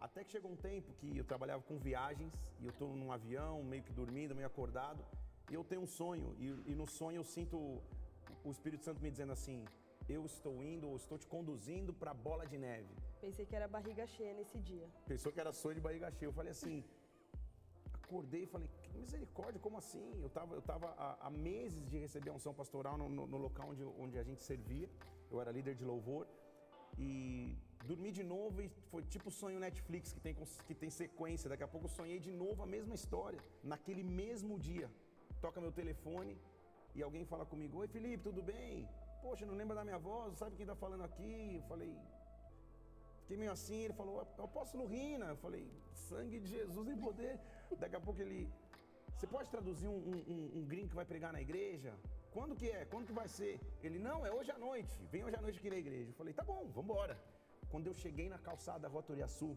[0.00, 3.62] Até que chegou um tempo que eu trabalhava com viagens e eu estou num avião,
[3.62, 5.02] meio que dormindo, meio acordado,
[5.50, 7.56] e eu tenho um sonho, e, e no sonho eu sinto
[8.42, 9.64] o Espírito Santo me dizendo assim:
[10.08, 12.94] eu estou indo ou estou te conduzindo para a bola de neve.
[13.20, 14.86] Pensei que era barriga cheia nesse dia.
[15.06, 16.28] Pensou que era sonho de barriga cheia.
[16.28, 16.84] Eu falei assim,
[18.02, 20.06] acordei e falei, que misericórdia, como assim?
[20.20, 23.38] Eu estava eu tava há, há, meses de receber a unção pastoral no, no, no,
[23.38, 24.88] local onde, onde a gente servia.
[25.30, 26.26] Eu era líder de louvor.
[26.98, 30.34] E dormi de novo e foi tipo sonho Netflix que tem,
[30.66, 31.48] que tem sequência.
[31.48, 33.40] Daqui a pouco eu sonhei de novo a mesma história.
[33.62, 34.90] Naquele mesmo dia,
[35.40, 36.38] toca meu telefone
[36.94, 38.88] e alguém fala comigo: Oi Felipe, tudo bem?
[39.22, 40.36] Poxa, não lembra da minha voz?
[40.36, 41.56] Sabe quem está falando aqui?
[41.56, 41.96] Eu falei,
[43.24, 44.26] Fiquei meio assim, ele falou,
[44.74, 45.26] no Rina.
[45.26, 45.66] Eu falei,
[46.08, 47.40] sangue de Jesus em poder.
[47.78, 48.52] Daqui a pouco ele,
[49.16, 49.96] você pode traduzir um,
[50.32, 51.94] um, um gringo que vai pregar na igreja?
[52.34, 52.84] Quando que é?
[52.92, 53.60] Quando que vai ser?
[53.80, 54.94] Ele, não, é hoje à noite.
[55.12, 56.10] Vem hoje à noite aqui na igreja.
[56.10, 57.14] Eu falei, tá bom, vamos embora.
[57.70, 59.56] Quando eu cheguei na calçada da Rota Sul,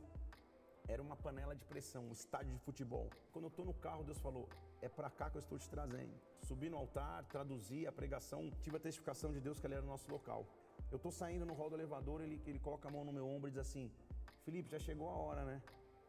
[0.88, 3.10] era uma panela de pressão, um estádio de futebol.
[3.32, 4.48] Quando eu tô no carro, Deus falou,
[4.80, 6.14] é para cá que eu estou te trazendo.
[6.48, 9.92] Subi no altar, traduzi a pregação, tive a testificação de Deus que ele era o
[9.94, 10.46] nosso local.
[10.92, 13.50] Eu tô saindo no hall do elevador, ele, ele coloca a mão no meu ombro
[13.50, 13.92] e diz assim:
[14.46, 15.62] Felipe, já chegou a hora, né?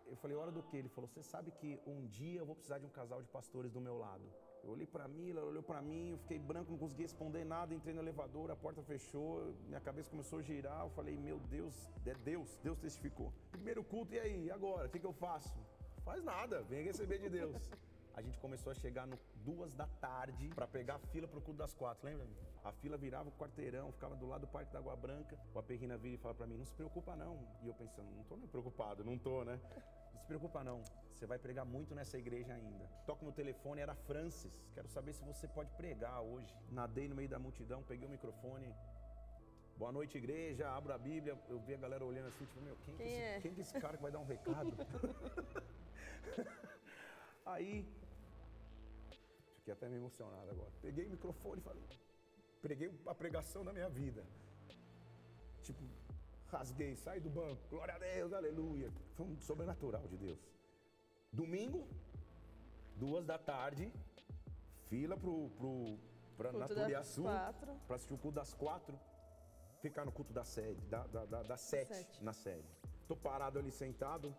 [0.07, 0.77] Eu falei: hora do quê?
[0.77, 3.73] Ele falou: Você sabe que um dia eu vou precisar de um casal de pastores
[3.73, 4.31] do meu lado.
[4.63, 7.75] Eu olhei para mim, ela olhou para mim, eu fiquei branco, não consegui responder nada.
[7.75, 10.81] Entrei no elevador, a porta fechou, minha cabeça começou a girar.
[10.81, 11.75] Eu falei: Meu Deus,
[12.07, 13.33] é Deus, Deus testificou.
[13.51, 14.51] Primeiro culto, e aí?
[14.51, 14.87] Agora?
[14.87, 15.59] O que, que eu faço?
[16.05, 17.57] Faz nada, vem receber de Deus.
[18.19, 21.59] A gente começou a chegar no duas da tarde para pegar a fila pro culto
[21.59, 22.27] das quatro, lembra?
[22.65, 25.39] A fila virava o quarteirão, ficava do lado do Parque da Água Branca.
[25.55, 27.39] O Aperrina vira e fala para mim: "Não se preocupa não".
[27.63, 29.61] E eu pensando: "Não tô nem preocupado, não tô, né?"
[30.29, 30.85] Não se preocupa não.
[31.15, 32.85] Você vai pregar muito nessa igreja ainda.
[33.07, 34.53] Toco no telefone, era Francis.
[34.75, 36.55] Quero saber se você pode pregar hoje.
[36.71, 38.75] Nadei no meio da multidão, peguei o microfone.
[39.77, 40.69] Boa noite, igreja.
[40.69, 41.35] Abro a Bíblia.
[41.49, 43.41] Eu vi a galera olhando assim, tipo, meu, quem, quem, que, esse, é?
[43.41, 44.73] quem que esse cara que vai dar um recado?
[47.47, 47.87] Aí
[49.57, 50.71] Fiquei até meio emocionado agora.
[50.83, 51.83] Peguei o microfone e falei.
[52.61, 54.25] Preguei a pregação da minha vida.
[55.63, 55.83] Tipo,
[56.51, 57.61] rasguei, saí do banco.
[57.69, 58.93] Glória a Deus, aleluia.
[59.15, 60.39] Foi um sobrenatural de Deus.
[61.33, 61.87] Domingo,
[62.97, 63.93] duas da tarde,
[64.89, 65.99] fila pro, pro,
[66.37, 68.99] pra Naturiaçu, para assistir o culto das quatro.
[69.81, 72.67] Ficar no culto da sede, da, da, da, da sete, sete, na sede.
[73.07, 74.37] Tô parado ali sentado,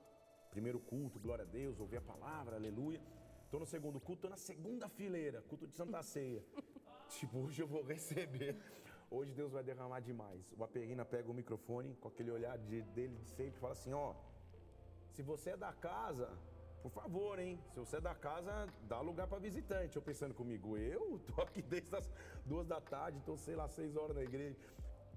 [0.52, 3.02] primeiro culto, glória a Deus, ouvi a palavra, aleluia.
[3.50, 6.44] Tô no segundo culto, tô na segunda fileira, culto de Santa Ceia.
[7.10, 8.58] tipo, hoje eu vou receber.
[9.12, 10.54] Hoje Deus vai derramar demais.
[10.58, 14.14] O Aperina pega o microfone com aquele olhar de, dele de sempre fala assim: ó,
[15.14, 16.30] se você é da casa,
[16.84, 17.60] por favor, hein?
[17.74, 19.96] Se você é da casa, dá lugar para visitante.
[19.96, 22.10] Eu pensando comigo, eu tô aqui desde as
[22.46, 24.56] duas da tarde, tô sei lá, seis horas na igreja.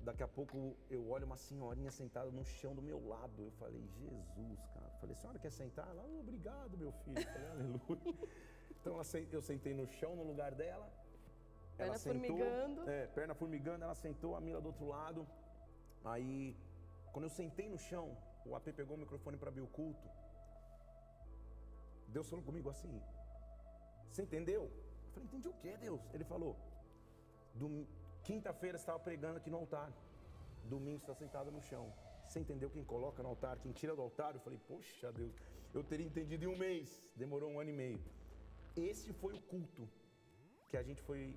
[0.01, 3.45] Daqui a pouco eu olho uma senhorinha sentada no chão do meu lado.
[3.45, 4.91] Eu falei, Jesus, cara.
[5.01, 5.87] Falei, senhora quer sentar?
[5.89, 7.23] Ela, oh, obrigado, meu filho.
[7.23, 8.15] Falei, aleluia.
[8.81, 9.01] Então
[9.31, 10.91] eu sentei no chão, no lugar dela.
[11.83, 12.91] Perna ela sentou, formigando.
[12.91, 15.27] É, perna formigando, ela sentou, a Mila do outro lado.
[16.05, 16.57] Aí,
[17.13, 18.07] quando eu sentei no chão,
[18.47, 20.07] o AP pegou o microfone para abrir o culto.
[22.09, 22.95] Deus falou comigo assim:
[24.11, 24.63] Você entendeu?
[24.63, 26.01] Eu falei: Entendi o que, Deus?
[26.15, 26.57] Ele falou:
[28.23, 29.93] Quinta-feira você estava pregando aqui no altar.
[30.65, 31.93] Domingo você está sentado no chão.
[32.27, 34.35] Você entendeu quem coloca no altar, quem tira do altar?
[34.35, 35.35] Eu falei: Poxa, Deus,
[35.75, 37.03] eu teria entendido em um mês.
[37.17, 38.01] Demorou um ano e meio.
[38.77, 39.89] Esse foi o culto
[40.69, 41.37] que a gente foi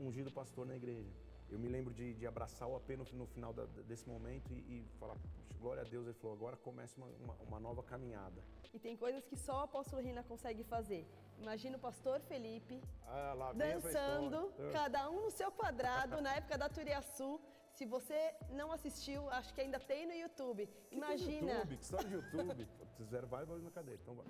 [0.00, 1.10] ungido pastor na igreja.
[1.48, 4.58] Eu me lembro de, de abraçar o AP no, no final da, desse momento e,
[4.58, 5.16] e falar,
[5.60, 6.06] glória a Deus.
[6.06, 8.42] Ele falou, agora começa uma, uma, uma nova caminhada.
[8.74, 11.06] E tem coisas que só o apóstolo Rina consegue fazer.
[11.38, 16.68] Imagina o pastor Felipe ah, lá, dançando, cada um no seu quadrado, na época da
[16.68, 17.40] Turiaçu.
[17.72, 20.66] Se você não assistiu, acho que ainda tem no YouTube.
[20.88, 21.40] Que Imagina.
[21.40, 22.68] Que YouTube, que história de YouTube.
[22.96, 24.00] Fizeram vários barulhos na cadeira.
[24.02, 24.26] Então vai.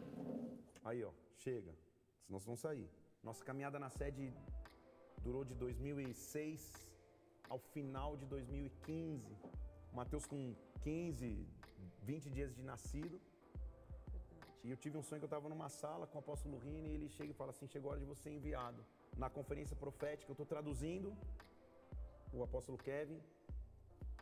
[0.84, 1.72] Aí, ó, chega.
[2.24, 2.90] Senão vocês vão sair.
[3.22, 4.32] Nossa caminhada na sede
[5.26, 6.60] durou de 2006
[7.52, 9.36] ao final de 2015.
[9.98, 10.40] Mateus com
[10.82, 11.46] 15,
[12.02, 13.16] 20 dias de nascido.
[14.64, 16.94] E eu tive um sonho que eu estava numa sala com o apóstolo Rini e
[16.96, 18.80] ele chega e fala assim: chegou a hora de você enviado.
[19.22, 21.10] Na conferência profética, eu estou traduzindo
[22.32, 23.20] o apóstolo Kevin.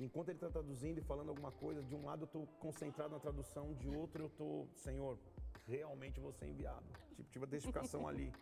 [0.06, 3.20] Enquanto ele está traduzindo e falando alguma coisa, de um lado eu estou concentrado na
[3.20, 5.18] tradução, de outro eu estou, Senhor,
[5.66, 6.86] realmente ser enviado.
[7.16, 8.32] Tipo, tive a testificação ali.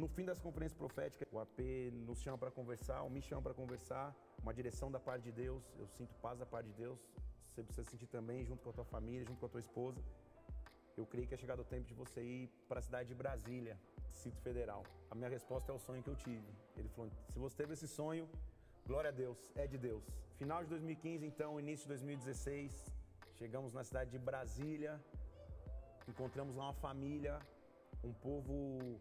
[0.00, 1.58] No fim das conferências proféticas, o AP
[2.06, 4.06] nos chama para conversar, ou me chama para conversar,
[4.42, 5.62] uma direção da parte de Deus.
[5.78, 6.98] Eu sinto paz da parte de Deus.
[7.48, 10.00] Você precisa sentir também, junto com a tua família, junto com a tua esposa.
[10.96, 13.78] Eu creio que é chegado o tempo de você ir para a cidade de Brasília,
[14.10, 14.82] Distrito Federal.
[15.10, 16.48] A minha resposta é o sonho que eu tive.
[16.78, 18.26] Ele falou: se você teve esse sonho,
[18.86, 20.02] glória a Deus, é de Deus.
[20.38, 22.86] Final de 2015, então, início de 2016,
[23.34, 24.98] chegamos na cidade de Brasília,
[26.08, 27.38] encontramos lá uma família,
[28.02, 28.98] um povo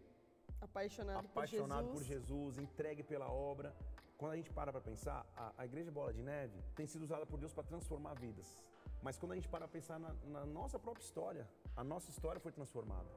[0.62, 3.76] apaixonado, apaixonado por, por Jesus, entregue pela obra.
[4.18, 7.26] Quando a gente para para pensar, a, a Igreja Bola de Neve tem sido usada
[7.26, 8.64] por Deus para transformar vidas.
[9.02, 12.40] Mas quando a gente para para pensar na, na nossa própria história, a nossa história
[12.40, 13.08] foi transformada.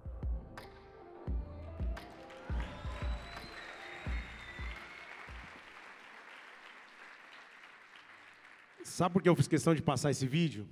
[8.85, 10.69] Sabe por que eu fiz questão de passar esse vídeo?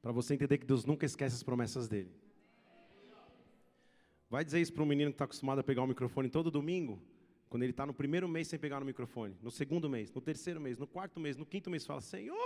[0.00, 2.27] Para você entender que Deus nunca esquece as promessas dele.
[4.30, 7.02] Vai dizer isso para um menino que está acostumado a pegar o microfone todo domingo,
[7.48, 10.60] quando ele está no primeiro mês sem pegar no microfone, no segundo mês, no terceiro
[10.60, 12.36] mês, no quarto mês, no quinto mês, fala: Senhor,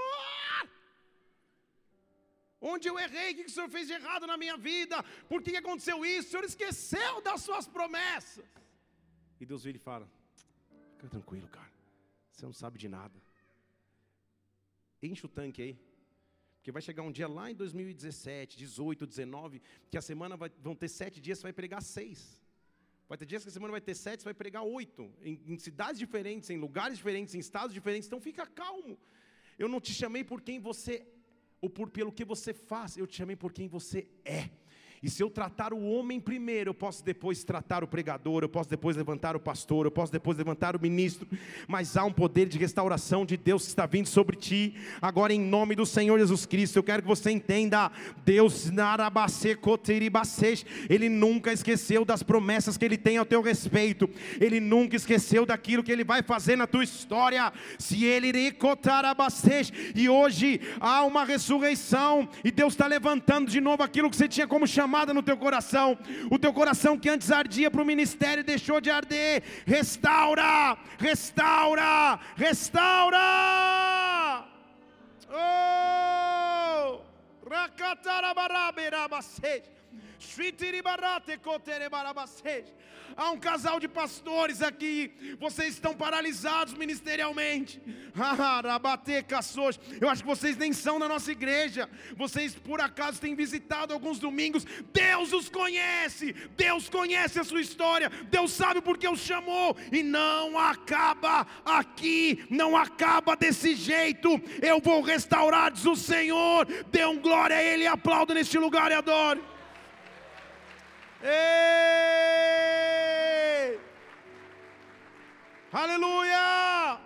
[2.65, 3.33] Onde eu errei?
[3.33, 5.03] O que o Senhor fez de errado na minha vida?
[5.29, 6.29] Por que aconteceu isso?
[6.29, 8.45] O Senhor esqueceu das suas promessas.
[9.41, 10.09] E Deus vira e fala:
[10.95, 11.73] Fica tranquilo, cara.
[12.31, 13.21] Você não sabe de nada.
[15.03, 15.79] Enche o tanque aí.
[16.63, 20.77] Porque vai chegar um dia lá em 2017, 18, 19, que a semana vai, vão
[20.77, 22.41] ter sete dias, você vai pregar seis.
[23.09, 25.13] Vai ter dias que a semana vai ter sete, você vai pregar oito.
[25.25, 28.07] Em, em cidades diferentes, em lugares diferentes, em estados diferentes.
[28.07, 28.97] Então fica calmo.
[29.59, 31.05] Eu não te chamei por quem você
[31.61, 34.49] ou por pelo que você faz, eu te chamei por quem você é.
[35.03, 38.71] E se eu tratar o homem primeiro, eu posso depois tratar o pregador, eu posso
[38.71, 41.27] depois levantar o pastor, eu posso depois levantar o ministro,
[41.67, 45.41] mas há um poder de restauração de Deus que está vindo sobre ti, agora em
[45.41, 46.77] nome do Senhor Jesus Cristo.
[46.77, 47.91] Eu quero que você entenda:
[48.25, 48.71] Deus,
[50.89, 54.09] Ele nunca esqueceu das promessas que Ele tem ao teu respeito,
[54.41, 57.53] Ele nunca esqueceu daquilo que Ele vai fazer na tua história.
[57.77, 58.33] Se Ele
[59.97, 64.47] e hoje há uma ressurreição, e Deus está levantando de novo aquilo que você tinha
[64.47, 65.99] como chamado chamada no teu coração,
[66.31, 69.43] o teu coração que antes ardia para o ministério deixou de arder.
[69.65, 73.19] Restaura, restaura, restaura.
[75.31, 75.73] Oh!
[83.17, 87.81] Há um casal de pastores aqui, vocês estão paralisados ministerialmente.
[90.01, 91.89] Eu acho que vocês nem são da nossa igreja.
[92.17, 94.65] Vocês por acaso têm visitado alguns domingos.
[94.93, 99.77] Deus os conhece, Deus conhece a sua história, Deus sabe porque os chamou.
[99.91, 104.41] E não acaba aqui, não acaba desse jeito.
[104.61, 106.67] Eu vou restaurar, diz o Senhor.
[106.91, 109.52] Dê um glória a Ele, aplauda neste lugar e adore.
[111.23, 111.33] Ei!
[115.71, 117.01] Aleluia!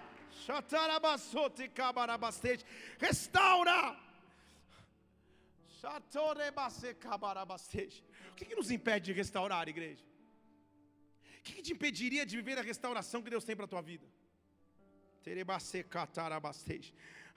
[2.99, 3.95] Restaura!
[8.31, 10.05] O que, que nos impede de restaurar, igreja?
[11.41, 13.83] O que, que te impediria de viver a restauração que Deus tem para a tua
[13.83, 14.07] vida?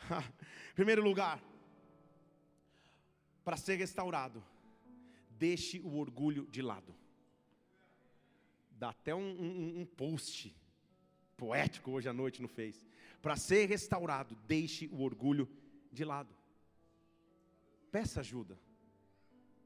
[0.75, 1.41] Primeiro lugar,
[3.43, 4.43] para ser restaurado,
[5.39, 6.93] deixe o orgulho de lado.
[8.71, 10.55] Dá até um, um, um post
[11.37, 12.85] poético hoje à noite no Face.
[13.21, 15.49] Para ser restaurado, deixe o orgulho
[15.91, 16.35] de lado.
[17.91, 18.59] Peça ajuda.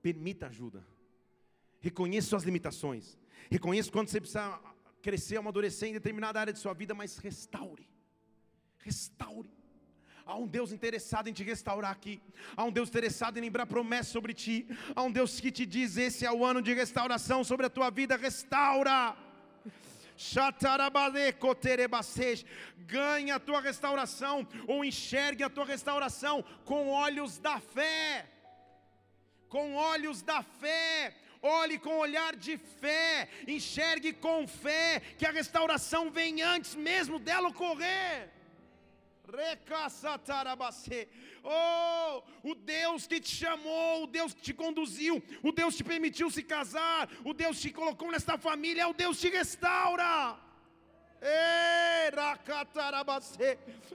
[0.02, 0.86] Permita ajuda.
[1.80, 3.18] Reconheça suas limitações.
[3.50, 4.60] Reconheça quando você precisa
[5.02, 7.90] crescer, amadurecer em determinada área de sua vida, mas restaure.
[8.78, 9.52] Restaure.
[10.26, 12.22] Há um Deus interessado em te restaurar aqui.
[12.56, 14.66] Há um Deus interessado em lembrar promessas sobre ti.
[14.96, 17.90] Há um Deus que te diz: esse é o ano de restauração sobre a tua
[17.90, 18.16] vida.
[18.16, 19.16] Restaura.
[22.78, 28.30] Ganhe a tua restauração, ou enxergue a tua restauração com olhos da fé.
[29.50, 31.14] Com olhos da fé
[31.46, 37.50] olhe com olhar de fé, enxergue com fé, que a restauração vem antes mesmo dela
[37.50, 38.32] ocorrer.
[41.44, 45.90] Oh, o Deus que te chamou, o Deus que te conduziu, o Deus que te
[45.90, 49.38] permitiu se casar, o Deus que te colocou nesta família, é o Deus que te
[49.38, 50.38] restaura.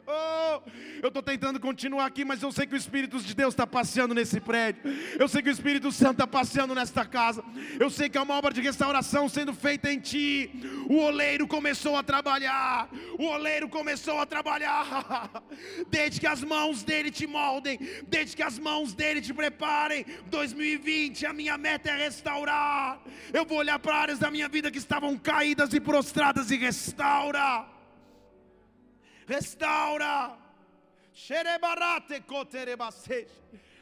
[0.07, 0.63] Oh,
[1.03, 4.15] eu estou tentando continuar aqui, mas eu sei que o Espírito de Deus está passeando
[4.15, 4.81] nesse prédio.
[5.19, 7.45] Eu sei que o Espírito Santo está passeando nesta casa.
[7.79, 10.51] Eu sei que há uma obra de restauração sendo feita em ti.
[10.89, 12.89] O oleiro começou a trabalhar.
[13.19, 15.31] O oleiro começou a trabalhar.
[15.91, 20.07] Desde que as mãos dele te moldem, desde que as mãos dele te preparem.
[20.27, 23.01] 2020, a minha meta é restaurar.
[23.33, 27.18] Eu vou olhar para áreas da minha vida que estavam caídas e prostradas e restaurar
[27.19, 27.67] restaura,
[29.27, 30.39] restaura.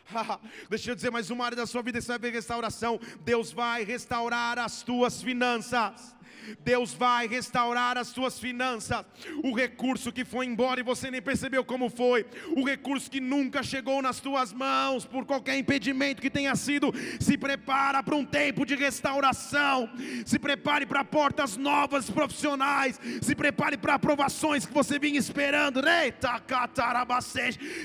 [0.70, 2.98] Deixa eu dizer mais uma área da sua vida você vai ver restauração.
[3.20, 6.15] Deus vai restaurar as tuas finanças.
[6.64, 9.04] Deus vai restaurar as tuas finanças.
[9.42, 12.26] O recurso que foi embora e você nem percebeu como foi,
[12.56, 17.36] o recurso que nunca chegou nas tuas mãos por qualquer impedimento que tenha sido, se
[17.36, 19.88] prepara para um tempo de restauração.
[20.24, 23.00] Se prepare para portas novas profissionais.
[23.22, 25.80] Se prepare para aprovações que você vinha esperando.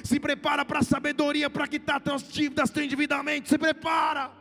[0.03, 3.49] Se prepara para sabedoria para quitar suas dívidas, teu endividamento.
[3.49, 4.40] Se prepara.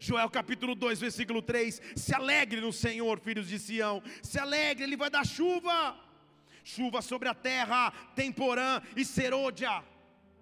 [0.00, 4.96] Joel capítulo 2, versículo 3: Se alegre no Senhor, filhos de Sião, se alegre, Ele
[4.96, 5.98] vai dar chuva,
[6.64, 9.82] chuva sobre a terra, temporã e serôdia.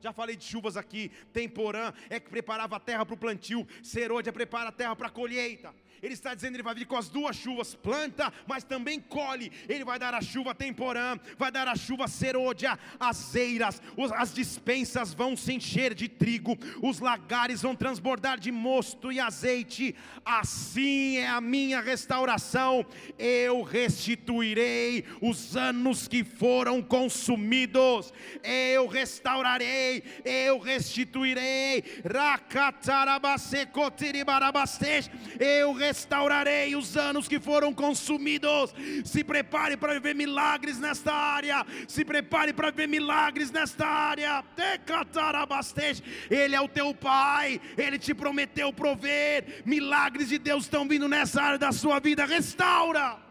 [0.00, 4.32] Já falei de chuvas aqui, temporã é que preparava a terra para o plantio, serôdia
[4.32, 5.74] prepara a terra para a colheita.
[6.06, 9.50] Ele está dizendo ele vai vir com as duas chuvas, planta, mas também colhe.
[9.68, 13.82] Ele vai dar a chuva temporã, vai dar a chuva serôdia, as eiras,
[14.14, 19.96] as dispensas vão se encher de trigo, os lagares vão transbordar de mosto e azeite.
[20.24, 22.86] Assim é a minha restauração.
[23.18, 28.12] Eu restituirei os anos que foram consumidos.
[28.44, 31.82] Eu restaurarei, eu restituirei.
[35.40, 38.74] Eu restituirei restaurarei os anos que foram consumidos.
[39.04, 41.64] Se prepare para viver milagres nesta área.
[41.88, 44.44] Se prepare para viver milagres nesta área.
[46.30, 49.62] Ele é o teu pai, ele te prometeu prover.
[49.64, 52.26] Milagres de Deus estão vindo nessa área da sua vida.
[52.26, 53.25] Restaura.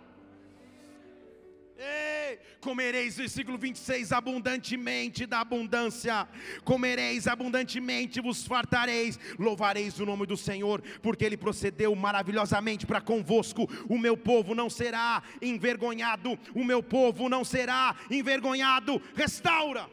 [1.77, 6.25] Ei, comereis, versículo 26, abundantemente da abundância,
[6.63, 13.67] comereis abundantemente, vos fartareis, louvareis o nome do Senhor, porque Ele procedeu maravilhosamente para convosco.
[13.89, 19.01] O meu povo não será envergonhado, o meu povo não será envergonhado.
[19.13, 19.89] Restaura.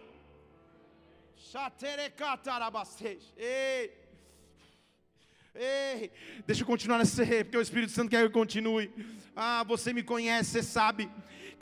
[3.36, 4.02] Ei.
[5.54, 6.10] Ei,
[6.46, 7.14] deixa eu continuar nesse
[7.44, 8.90] porque o Espírito Santo quer que eu continue.
[9.36, 11.10] Ah, você me conhece, você sabe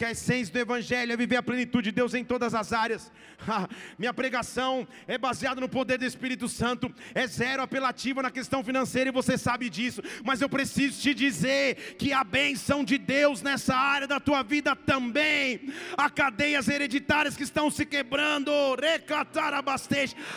[0.01, 3.13] que a essência do Evangelho é viver a plenitude de Deus em todas as áreas.
[3.99, 9.11] Minha pregação é baseada no poder do Espírito Santo, é zero apelativa na questão financeira
[9.11, 13.77] e você sabe disso, mas eu preciso te dizer que a bênção de Deus nessa
[13.77, 18.51] área da tua vida também, há cadeias hereditárias que estão se quebrando,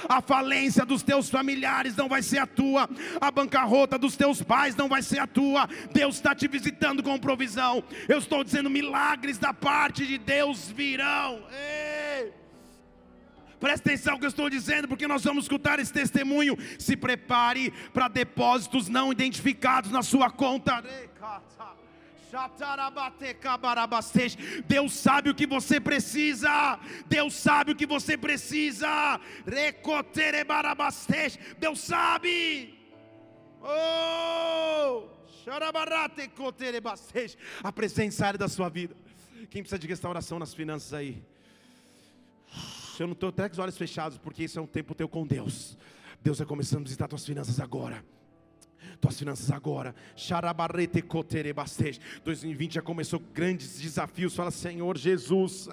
[0.10, 2.90] a falência dos teus familiares não vai ser a tua,
[3.22, 7.18] a bancarrota dos teus pais não vai ser a tua, Deus está te visitando com
[7.18, 11.44] provisão, eu estou dizendo milagres da parte de Deus virão.
[11.52, 12.34] Ei!
[13.60, 16.58] Presta atenção no que eu estou dizendo, porque nós vamos escutar esse testemunho.
[16.78, 20.84] Se prepare para depósitos não identificados na sua conta.
[24.68, 26.80] Deus sabe o que você precisa.
[27.08, 29.20] Deus sabe o que você precisa.
[31.58, 32.78] Deus sabe.
[33.62, 35.08] Oh!
[37.64, 38.96] A presença da sua vida.
[39.50, 41.24] Quem precisa de restauração nas finanças aí?
[43.00, 45.26] Eu não estou até com os olhos fechados, porque isso é um tempo teu com
[45.26, 45.78] Deus.
[46.22, 48.04] Deus vai começando a visitar tuas finanças agora
[49.04, 49.94] tuas finanças agora.
[52.24, 54.34] 2020 já começou grandes desafios.
[54.34, 55.68] Fala, Senhor Jesus.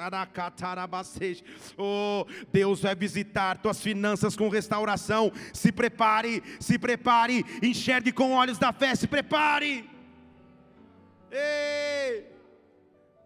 [1.78, 5.32] Oh, Deus vai visitar tuas finanças com restauração.
[5.52, 7.44] Se prepare, se prepare.
[7.62, 8.96] Enxergue com olhos da fé.
[8.96, 9.88] Se prepare.
[11.30, 12.39] Ei!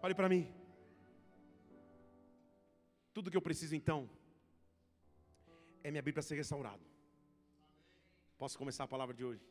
[0.05, 0.43] Olhe para mim.
[3.11, 3.99] Tudo que eu preciso então
[5.83, 6.83] é abrir para ser restaurado.
[8.41, 9.43] Posso começar a palavra de hoje?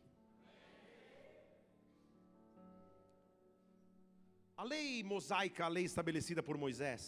[4.56, 7.02] A lei mosaica, a lei estabelecida por Moisés,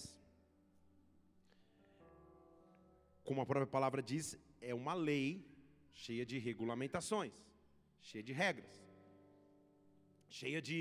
[3.22, 5.28] como a própria palavra diz, é uma lei
[6.04, 7.32] cheia de regulamentações,
[8.00, 8.74] cheia de regras,
[10.28, 10.80] cheia de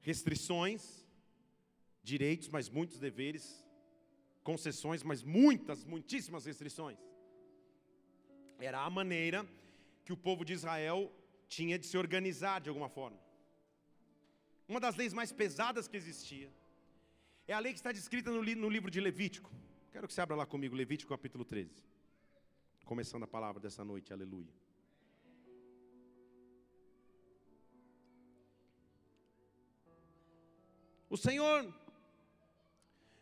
[0.00, 1.04] restrições,
[2.02, 3.64] direitos, mas muitos deveres,
[4.42, 6.98] concessões, mas muitas, muitíssimas restrições.
[8.58, 9.46] Era a maneira
[10.04, 11.12] que o povo de Israel
[11.46, 13.18] tinha de se organizar de alguma forma
[14.68, 16.52] uma das leis mais pesadas que existia,
[17.46, 19.50] é a lei que está descrita no, li no livro de Levítico.
[19.90, 21.82] Quero que você abra lá comigo, Levítico capítulo 13.
[22.84, 24.52] Começando a palavra dessa noite, aleluia.
[31.10, 31.72] O Senhor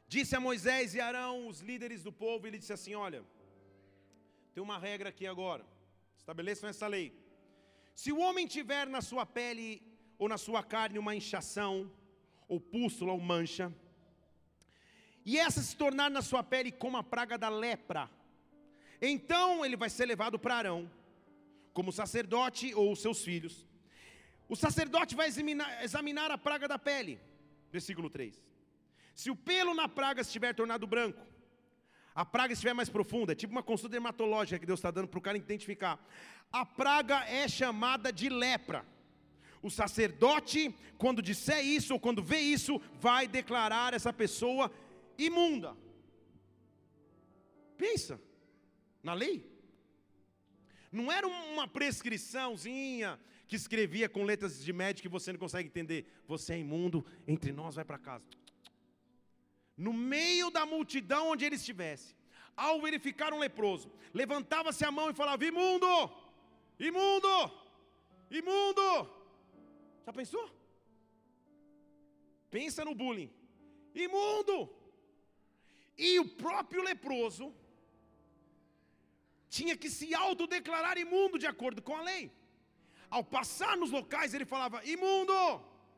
[0.08, 3.24] disse a Moisés e Arão, os líderes do povo, ele disse assim: Olha,
[4.52, 5.64] tem uma regra aqui agora,
[6.16, 7.12] estabeleçam essa lei.
[7.94, 9.82] Se o homem tiver na sua pele
[10.18, 11.90] ou na sua carne uma inchação,
[12.48, 13.72] ou pústula, ou mancha,
[15.24, 18.08] e essa se tornar na sua pele como a praga da lepra,
[19.00, 20.90] então ele vai ser levado para Arão,
[21.72, 23.66] como sacerdote ou seus filhos.
[24.48, 27.20] O sacerdote vai examinar, examinar a praga da pele,
[27.70, 28.42] versículo 3.
[29.14, 31.20] Se o pelo na praga estiver tornado branco,
[32.14, 35.18] a praga estiver mais profunda, é tipo uma consulta dermatológica que Deus está dando para
[35.18, 36.02] o cara identificar.
[36.52, 38.84] A praga é chamada de lepra.
[39.62, 44.70] O sacerdote, quando disser isso ou quando vê isso, vai declarar essa pessoa
[45.18, 45.76] imunda.
[47.76, 48.20] Pensa
[49.02, 49.50] na lei.
[50.90, 56.06] Não era uma prescriçãozinha que escrevia com letras de médico que você não consegue entender.
[56.26, 58.28] Você é imundo, entre nós vai para casa.
[59.76, 62.14] No meio da multidão onde ele estivesse,
[62.56, 65.86] ao verificar um leproso, levantava-se a mão e falava: Imundo,
[66.78, 67.34] imundo,
[68.30, 68.88] imundo.
[70.06, 70.50] Já pensou?
[72.50, 73.30] Pensa no bullying.
[73.94, 74.70] Imundo!
[75.96, 77.54] E o próprio leproso
[79.48, 82.30] tinha que se autodeclarar imundo de acordo com a lei.
[83.10, 85.32] Ao passar nos locais, ele falava: imundo!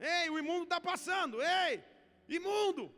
[0.00, 1.38] Ei, o imundo está passando!
[1.42, 1.82] Ei,
[2.28, 2.92] imundo!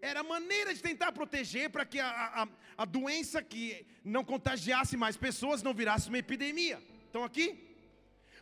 [0.00, 2.48] Era maneira de tentar proteger para que a, a,
[2.78, 6.82] a doença que não contagiasse mais pessoas não virasse uma epidemia.
[7.06, 7.70] Estão aqui?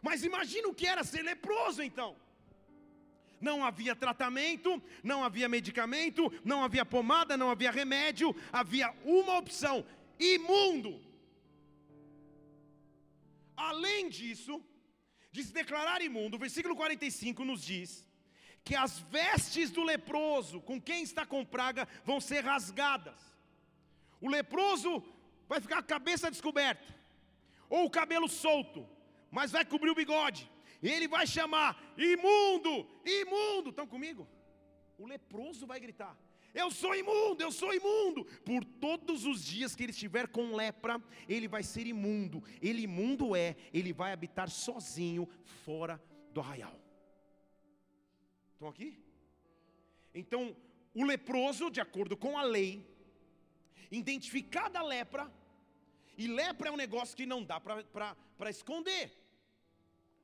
[0.00, 2.16] Mas imagina o que era ser leproso então.
[3.40, 9.84] Não havia tratamento, não havia medicamento, não havia pomada, não havia remédio, havia uma opção:
[10.18, 11.07] imundo.
[13.58, 14.64] Além disso,
[15.32, 18.06] de se declarar imundo, o versículo 45 nos diz
[18.64, 23.20] que as vestes do leproso, com quem está com praga, vão ser rasgadas.
[24.20, 25.02] O leproso
[25.48, 26.94] vai ficar com a cabeça descoberta,
[27.68, 28.88] ou o cabelo solto,
[29.30, 30.48] mas vai cobrir o bigode.
[30.82, 33.70] Ele vai chamar: imundo, imundo.
[33.70, 34.28] Estão comigo?
[34.96, 36.16] O leproso vai gritar:
[36.54, 38.24] Eu sou imundo, eu sou imundo.
[38.44, 42.42] Por todos os dias que ele estiver com lepra, ele vai ser imundo.
[42.60, 45.28] Ele imundo é, ele vai habitar sozinho
[45.64, 46.78] fora do arraial.
[48.54, 48.98] Estão aqui?
[50.14, 50.56] Então,
[50.94, 52.84] o leproso, de acordo com a lei,
[53.90, 55.32] identificada a lepra,
[56.16, 59.12] e lepra é um negócio que não dá para esconder.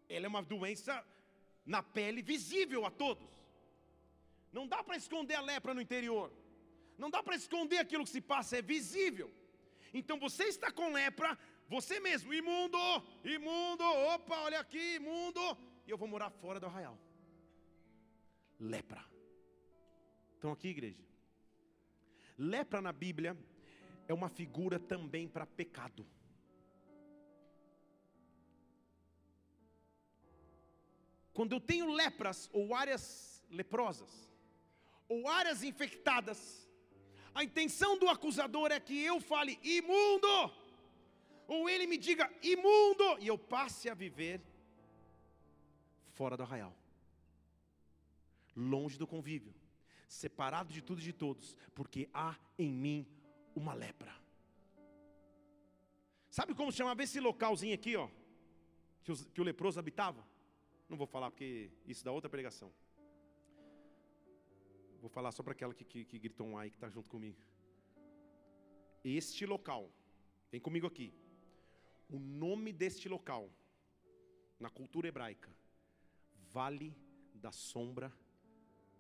[0.08, 1.04] Ela é uma doença
[1.64, 3.33] na pele visível a todos.
[4.56, 6.32] Não dá para esconder a lepra no interior.
[6.96, 9.28] Não dá para esconder aquilo que se passa, é visível.
[9.92, 11.36] Então você está com lepra,
[11.68, 12.78] você mesmo, imundo,
[13.24, 13.84] imundo,
[14.14, 15.40] opa, olha aqui, imundo,
[15.86, 16.96] e eu vou morar fora do arraial.
[18.60, 19.04] Lepra.
[20.34, 21.04] Estão aqui, igreja?
[22.38, 23.36] Lepra na Bíblia
[24.06, 26.06] é uma figura também para pecado.
[31.32, 34.33] Quando eu tenho lepras ou áreas leprosas,
[35.08, 36.68] ou áreas infectadas,
[37.34, 40.52] a intenção do acusador é que eu fale imundo,
[41.46, 44.40] ou ele me diga imundo, e eu passe a viver
[46.12, 46.74] fora do arraial,
[48.54, 49.54] longe do convívio,
[50.08, 53.06] separado de tudo e de todos, porque há em mim
[53.54, 54.14] uma lepra.
[56.30, 58.08] Sabe como chamava esse localzinho aqui, ó,
[59.02, 60.24] que, os, que o leproso habitava?
[60.88, 62.72] Não vou falar porque isso dá outra pregação.
[65.04, 67.38] Vou falar só para aquela que, que, que gritou um ai que está junto comigo.
[69.04, 69.90] Este local,
[70.50, 71.12] vem comigo aqui.
[72.08, 73.50] O nome deste local,
[74.58, 75.54] na cultura hebraica,
[76.54, 76.96] Vale
[77.34, 78.10] da Sombra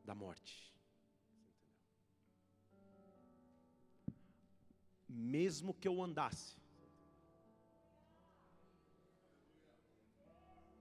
[0.04, 0.70] da Morte.
[5.08, 6.58] Mesmo que eu andasse,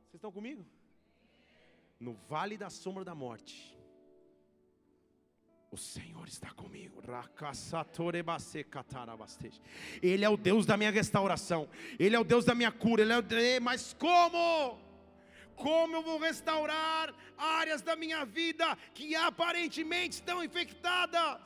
[0.02, 0.66] vocês estão comigo?
[1.98, 3.74] No vale da sombra da morte,
[5.74, 7.02] o Senhor está comigo.
[10.02, 11.68] Ele é o Deus da minha restauração.
[11.98, 13.02] Ele é o Deus da minha cura.
[13.02, 13.24] Ele é o
[13.62, 14.78] mas como?
[15.56, 21.42] Como eu vou restaurar áreas da minha vida que aparentemente estão infectadas?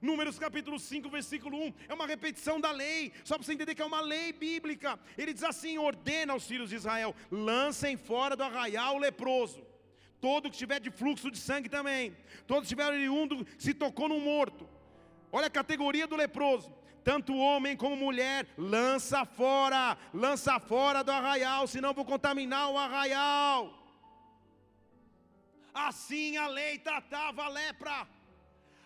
[0.00, 3.82] Números capítulo 5, versículo 1, é uma repetição da lei, só para você entender que
[3.82, 4.98] é uma lei bíblica.
[5.16, 9.67] Ele diz assim: ordena aos filhos de Israel: lancem fora do arraial o leproso
[10.20, 12.16] todo que estiver de fluxo de sangue também,
[12.46, 14.68] todo que estiver oriundo se tocou no morto.
[15.30, 16.72] Olha a categoria do leproso.
[17.04, 23.72] Tanto homem como mulher, lança fora, lança fora do arraial, senão vou contaminar o arraial.
[25.72, 28.06] Assim a lei tratava a lepra,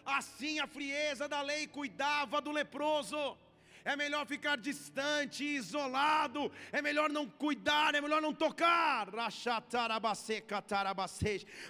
[0.05, 3.37] assim a frieza da lei cuidava do leproso
[3.85, 9.09] é melhor ficar distante, isolado, é melhor não cuidar, é melhor não tocar.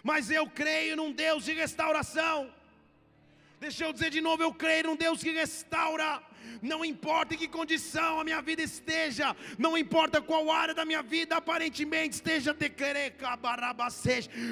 [0.03, 2.53] Mas eu creio num Deus de restauração.
[3.61, 6.21] Deixa eu dizer de novo, eu creio num Deus que restaura.
[6.61, 11.03] Não importa em que condição a minha vida esteja, não importa qual área da minha
[11.03, 12.53] vida aparentemente esteja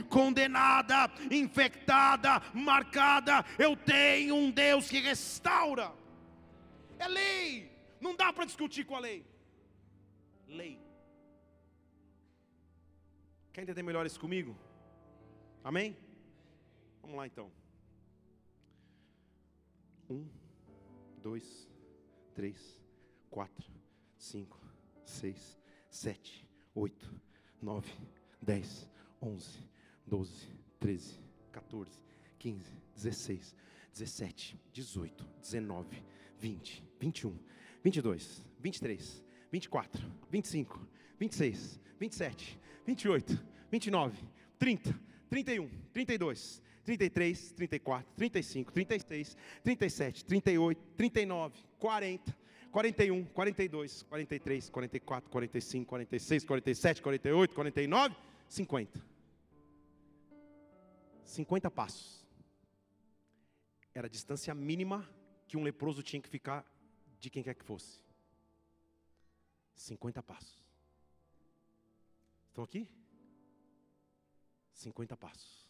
[0.09, 6.00] condenada, infectada, marcada, eu tenho um Deus que restaura.
[7.01, 7.73] É lei.
[8.01, 9.25] Não dá para discutir com a lei.
[10.47, 10.79] Lei.
[13.53, 14.55] Quer entender melhor isso comigo?
[15.65, 15.97] Amém?
[17.01, 17.51] Vamos lá então.
[20.11, 20.29] Um,
[21.23, 21.69] dois,
[22.35, 22.79] três,
[23.31, 23.71] quatro,
[24.19, 24.61] cinco,
[25.05, 27.09] seis, sete, oito,
[27.63, 27.93] nove,
[28.43, 28.89] dez,
[29.23, 29.65] onze,
[30.07, 30.49] doze,
[30.79, 31.19] treze,
[31.53, 31.91] 14,
[32.39, 33.57] 15, 16,
[33.93, 36.03] 17, 18, 19,
[36.41, 37.39] 20, 21,
[37.83, 40.81] 22, 23, 24, 25,
[41.19, 43.39] 26, 27, 28,
[43.71, 44.13] 29,
[44.59, 44.95] 30,
[45.29, 52.37] 31, 32, 33, 34, 35, 36, 37, 38, 39, 40,
[52.73, 58.17] 41, 42, 43, 44, 45, 46, 47, 48, 49,
[58.49, 59.01] 50.
[61.25, 62.27] 50 passos.
[63.95, 65.09] Era a distância mínima
[65.51, 66.65] que um leproso tinha que ficar
[67.19, 68.01] de quem quer que fosse.
[69.75, 70.65] 50 passos.
[72.51, 72.89] Estão aqui?
[74.75, 75.69] 50 passos.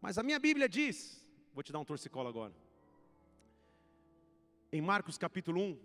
[0.00, 2.54] Mas a minha Bíblia diz, vou te dar um torcicolo agora.
[4.70, 5.80] Em Marcos capítulo 1,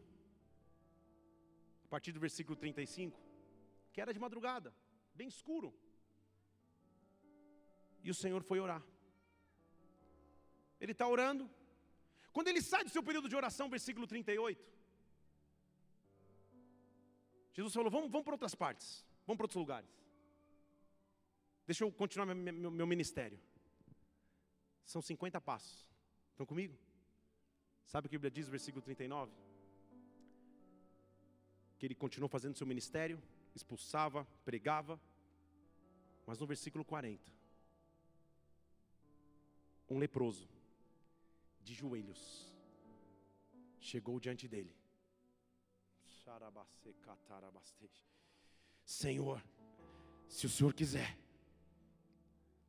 [1.85, 3.19] a partir do versículo 35,
[3.91, 4.71] que era de madrugada,
[5.15, 5.73] bem escuro.
[8.03, 8.83] E o Senhor foi orar.
[10.79, 11.49] Ele está orando,
[12.33, 14.77] quando ele sai do seu período de oração, versículo 38,
[17.53, 19.89] Jesus falou: vamos, vamos para outras partes, vamos para outros lugares.
[21.65, 23.39] Deixa eu continuar meu, meu, meu ministério.
[24.85, 25.85] São 50 passos.
[26.31, 26.77] Estão comigo?
[27.85, 29.33] Sabe o que a Bíblia diz versículo 39?
[31.77, 33.21] Que ele continuou fazendo seu ministério,
[33.55, 34.99] expulsava, pregava,
[36.25, 37.31] mas no versículo 40,
[39.89, 40.47] um leproso
[41.67, 42.21] de joelhos,
[43.89, 44.73] chegou diante dele.
[48.85, 49.43] Senhor,
[50.29, 51.17] se o Senhor quiser,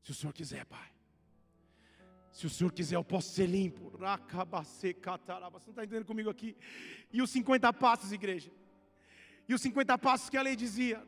[0.02, 0.90] se o Senhor quiser, Pai,
[2.32, 3.84] se o Senhor quiser, eu posso ser limpo.
[3.98, 6.56] Você não está entendendo comigo aqui?
[7.12, 8.50] E os 50 passos, igreja?
[9.48, 11.02] E os 50 passos que a lei dizia,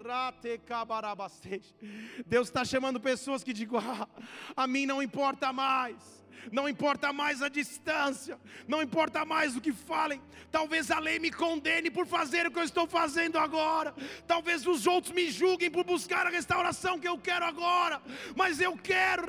[2.27, 4.09] Deus está chamando pessoas que digam: ah,
[4.57, 6.20] a mim não importa mais
[6.51, 10.21] não importa mais a distância, não importa mais o que falem.
[10.51, 13.95] Talvez a lei me condene por fazer o que eu estou fazendo agora,
[14.27, 18.03] talvez os outros me julguem por buscar a restauração que eu quero agora,
[18.35, 19.23] mas eu quero,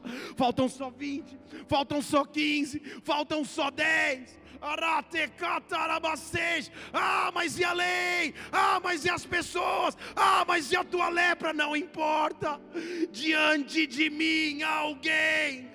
[0.36, 4.39] faltam só 20, faltam só 15, faltam só 10
[6.92, 8.34] Ah, mas e a lei?
[8.52, 9.96] Ah, mas e as pessoas?
[10.14, 11.52] Ah, mas e a tua lepra?
[11.52, 12.60] Não importa.
[13.10, 15.70] Diante de mim alguém.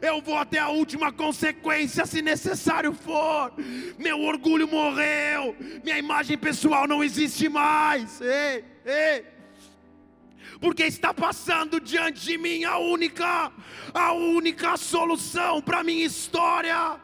[0.00, 3.52] Eu vou até a última consequência, se necessário for.
[3.98, 5.56] Meu orgulho morreu.
[5.82, 8.20] Minha imagem pessoal não existe mais.
[8.20, 9.35] Ei, ei
[10.60, 13.52] porque está passando diante de mim a única,
[13.92, 17.00] a única solução para minha história.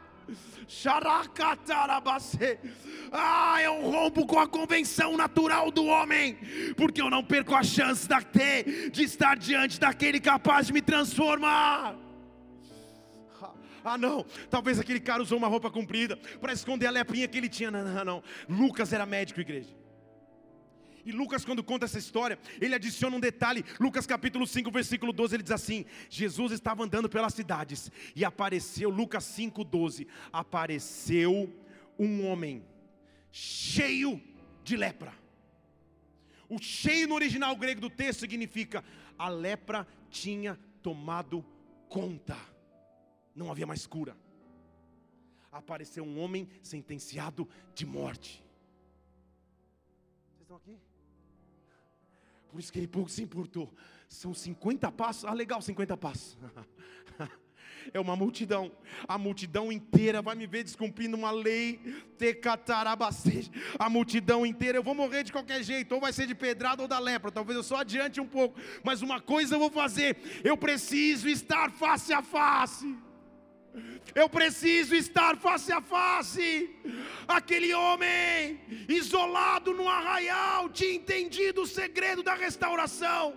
[3.12, 6.38] Ah, eu rompo com a convenção natural do homem,
[6.76, 10.80] porque eu não perco a chance de, ter, de estar diante daquele capaz de me
[10.80, 11.94] transformar.
[13.84, 17.48] Ah, não, talvez aquele cara usou uma roupa comprida para esconder a leprinha que ele
[17.48, 17.70] tinha.
[17.70, 18.22] Não, não, não.
[18.48, 19.81] Lucas era médico, igreja.
[21.04, 23.64] E Lucas, quando conta essa história, ele adiciona um detalhe.
[23.80, 28.88] Lucas capítulo 5, versículo 12, ele diz assim: Jesus estava andando pelas cidades e apareceu,
[28.88, 31.52] Lucas 5, 12, apareceu
[31.98, 32.64] um homem
[33.30, 34.20] cheio
[34.62, 35.12] de lepra.
[36.48, 38.84] O cheio no original grego do texto significa
[39.18, 41.44] a lepra tinha tomado
[41.88, 42.36] conta,
[43.34, 44.16] não havia mais cura.
[45.50, 48.42] Apareceu um homem sentenciado de morte.
[50.30, 50.91] Vocês estão aqui?
[52.52, 53.72] Por isso que ele pouco se importou.
[54.10, 55.24] São 50 passos.
[55.24, 56.36] Ah, legal, 50 passos.
[57.94, 58.70] é uma multidão.
[59.08, 61.80] A multidão inteira vai me ver descumprindo uma lei.
[63.78, 64.76] A multidão inteira.
[64.76, 65.92] Eu vou morrer de qualquer jeito.
[65.92, 67.32] Ou vai ser de pedrada ou da lepra.
[67.32, 68.60] Talvez eu só adiante um pouco.
[68.84, 70.18] Mas uma coisa eu vou fazer.
[70.44, 72.94] Eu preciso estar face a face.
[74.14, 76.70] Eu preciso estar face a face.
[77.26, 83.34] Aquele homem isolado no arraial tinha entendido o segredo da restauração.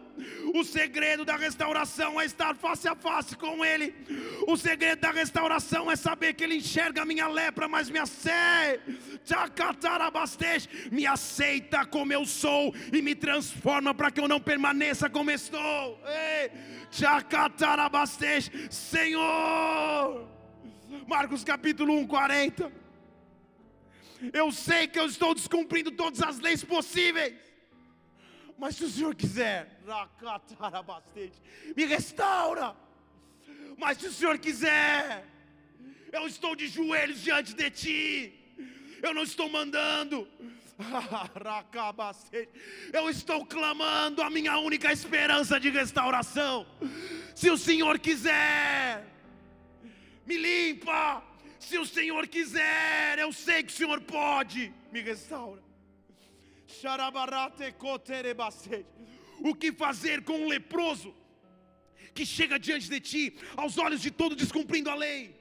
[0.54, 3.94] O segredo da restauração é estar face a face com Ele.
[4.48, 8.82] O segredo da restauração é saber que Ele enxerga a minha lepra, mas me aceita,
[10.92, 16.02] me aceita como eu sou e me transforma para que eu não permaneça como estou.
[16.06, 16.52] Ei,
[18.70, 20.25] Senhor.
[21.08, 22.72] Marcos capítulo 1, 40.
[24.34, 27.36] Eu sei que eu estou descumprindo todas as leis possíveis.
[28.58, 29.80] Mas se o Senhor quiser,
[31.76, 32.76] me restaura.
[33.78, 35.26] Mas se o Senhor quiser,
[36.12, 38.34] eu estou de joelhos diante de Ti.
[39.04, 40.28] Eu não estou mandando.
[42.92, 46.68] Eu estou clamando a minha única esperança de restauração.
[47.34, 49.15] Se o Senhor quiser,
[50.26, 51.24] me limpa.
[51.60, 55.64] Se o Senhor quiser, eu sei que o Senhor pode, me restaura.
[59.40, 61.14] O que fazer com um leproso
[62.14, 65.36] que chega diante de ti, aos olhos de todo descumprindo a lei?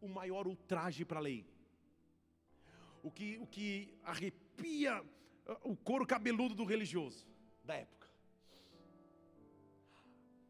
[0.00, 1.44] O maior ultraje para a lei,
[3.02, 7.26] o que, o que arrepia uh, o couro cabeludo do religioso
[7.64, 8.05] da época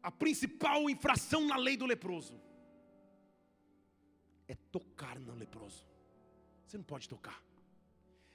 [0.07, 2.39] a principal infração na lei do leproso
[4.47, 5.85] é tocar no leproso.
[6.65, 7.43] Você não pode tocar.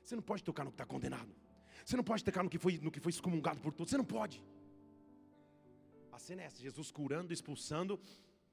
[0.05, 1.35] Você não pode tocar no que está condenado.
[1.83, 3.91] Você não pode tocar no que foi, no que foi excomungado por todos.
[3.91, 4.45] Você não pode.
[6.13, 7.99] A cena é essa: Jesus curando, expulsando.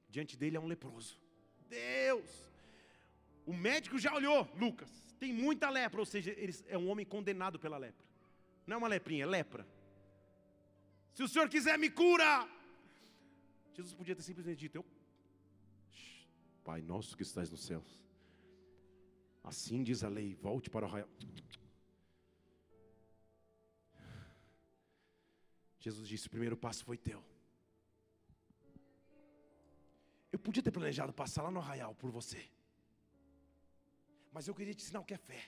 [0.10, 1.20] Diante dele é um leproso.
[1.68, 2.50] Deus!
[3.46, 4.90] O médico já olhou, Lucas.
[5.20, 8.08] Tem muita lepra, ou seja, ele é um homem condenado pela lepra.
[8.66, 9.68] Não é uma leprinha, é lepra.
[11.14, 12.48] Se o Senhor quiser, me cura.
[13.74, 14.86] Jesus podia ter simplesmente dito: Eu,
[16.64, 18.04] Pai nosso que estás nos céus,
[19.44, 21.10] assim diz a lei, volte para o arraial.
[25.80, 27.24] Jesus disse: O primeiro passo foi teu.
[30.32, 32.50] Eu podia ter planejado passar lá no arraial por você,
[34.32, 35.44] mas eu queria te ensinar o que é fé.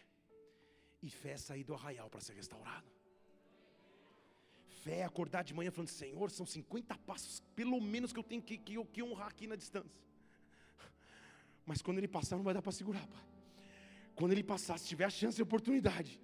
[1.04, 3.01] E fé é sair do arraial para ser restaurado
[4.84, 8.58] fé acordar de manhã falando: Senhor, são 50 passos, pelo menos que eu tenho que,
[8.58, 10.02] que, que honrar aqui na distância.
[11.66, 13.24] Mas quando ele passar, não vai dar para segurar, pai.
[14.16, 16.20] Quando ele passar, se tiver a chance e oportunidade,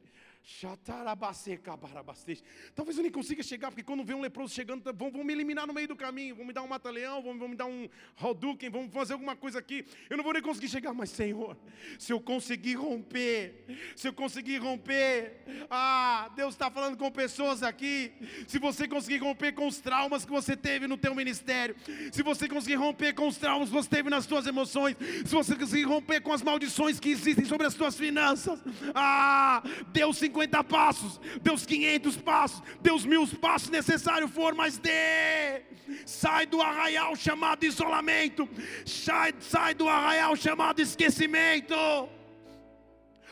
[2.74, 5.34] Talvez eu nem consiga chegar, porque quando vê um leproso chegando, tá, vão, vão me
[5.34, 7.90] eliminar no meio do caminho, vão me dar um mata-leão, vão, vão, me dar um
[8.16, 9.86] Hadouken, vão fazer alguma coisa aqui.
[10.10, 11.58] Eu não vou nem conseguir chegar, mas Senhor,
[12.00, 13.66] se eu conseguir romper,
[13.96, 18.14] se eu conseguir romper, ah, Deus está falando com pessoas aqui.
[18.48, 21.76] Se você conseguir romper com os traumas que você teve no teu ministério,
[22.12, 25.56] se você conseguir romper com os traumas que você teve nas suas emoções, se você
[25.56, 28.60] conseguir romper com as maldições que existem sobre as suas finanças,
[28.96, 29.62] ah,
[29.92, 34.78] Deus se 50 passos, dê os 500 passos, dê os mil passos necessários for, mas
[34.78, 35.62] dê.
[36.06, 38.48] Sai do arraial chamado isolamento,
[38.86, 41.76] sai, sai do arraial chamado esquecimento.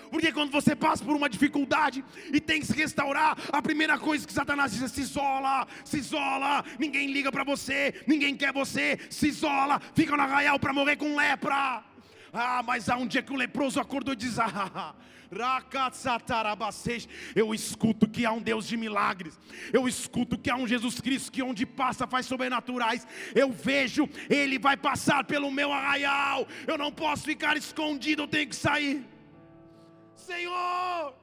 [0.10, 4.26] Porque quando você passa por uma dificuldade e tem que se restaurar, a primeira coisa
[4.26, 8.98] que Satanás diz é: se isola, se isola, ninguém liga para você, ninguém quer você,
[9.10, 11.84] se isola, fica no arraial para morrer com lepra.
[12.32, 14.96] Ah, mas há um dia que o leproso acordou e diz: Ah,
[17.36, 19.40] eu escuto que há um Deus de milagres.
[19.74, 23.08] Eu escuto que há um Jesus Cristo que onde passa faz sobrenaturais.
[23.34, 26.48] Eu vejo, ele vai passar pelo meu arraial.
[26.68, 29.06] Eu não posso ficar escondido, eu tenho que sair.
[30.16, 31.14] Senhor,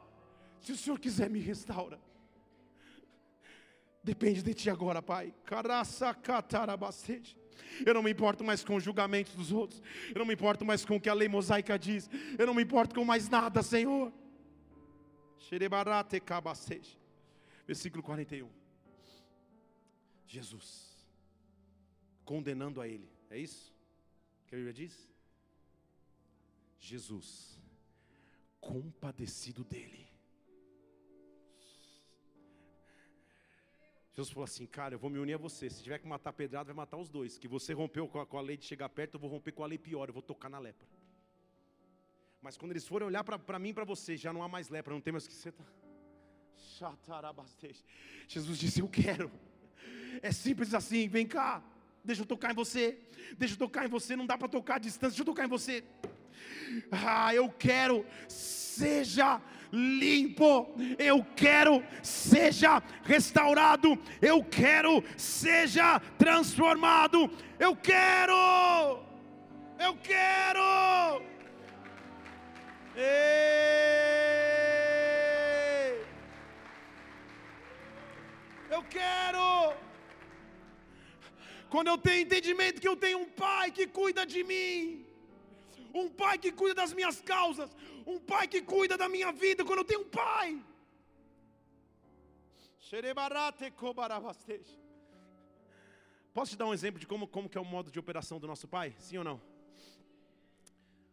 [0.61, 2.01] se o Senhor quiser me restaura.
[4.05, 5.33] Depende de ti agora, Pai.
[7.85, 9.83] Eu não me importo mais com o julgamento dos outros.
[10.15, 12.09] Eu não me importo mais com o que a lei mosaica diz.
[12.39, 14.13] Eu não me importo com mais nada, Senhor.
[17.67, 18.49] Versículo 41.
[20.27, 20.93] Jesus
[22.25, 23.11] condenando a ele.
[23.29, 23.75] É isso
[24.47, 25.09] que a Bíblia diz?
[26.79, 27.59] Jesus
[28.61, 30.12] compadecido dele.
[34.15, 35.71] Jesus falou assim, cara, eu vou me unir a você.
[35.71, 37.39] Se tiver que matar pedrado, vai matar os dois.
[37.39, 39.65] Que você rompeu com a, com a lei de chegar perto, eu vou romper com
[39.65, 40.87] a lei pior, eu vou tocar na lepra.
[42.43, 44.93] Mas quando eles forem olhar para mim e para você, já não há mais lepra,
[44.93, 45.65] não tem mais que você tá.
[48.29, 49.31] Jesus disse: Eu quero.
[50.21, 51.63] É simples assim, vem cá,
[52.05, 52.99] deixa eu tocar em você,
[53.39, 55.49] deixa eu tocar em você, não dá para tocar à distância, deixa eu tocar em
[55.49, 55.85] você.
[56.91, 59.41] Ah, eu quero, seja
[59.73, 69.03] limpo, eu quero, seja restaurado, eu quero, seja transformado, eu quero,
[69.79, 71.23] eu quero.
[72.95, 73.73] Ei,
[78.71, 79.73] eu quero.
[81.71, 85.07] Quando eu tenho entendimento que eu tenho um pai que cuida de mim,
[85.95, 87.71] um pai que cuida das minhas causas,
[88.07, 90.65] um pai que cuida da minha vida quando eu tenho um pai.
[96.33, 98.47] Posso te dar um exemplo de como, como que é o modo de operação do
[98.47, 98.95] nosso pai?
[98.99, 99.41] Sim ou não?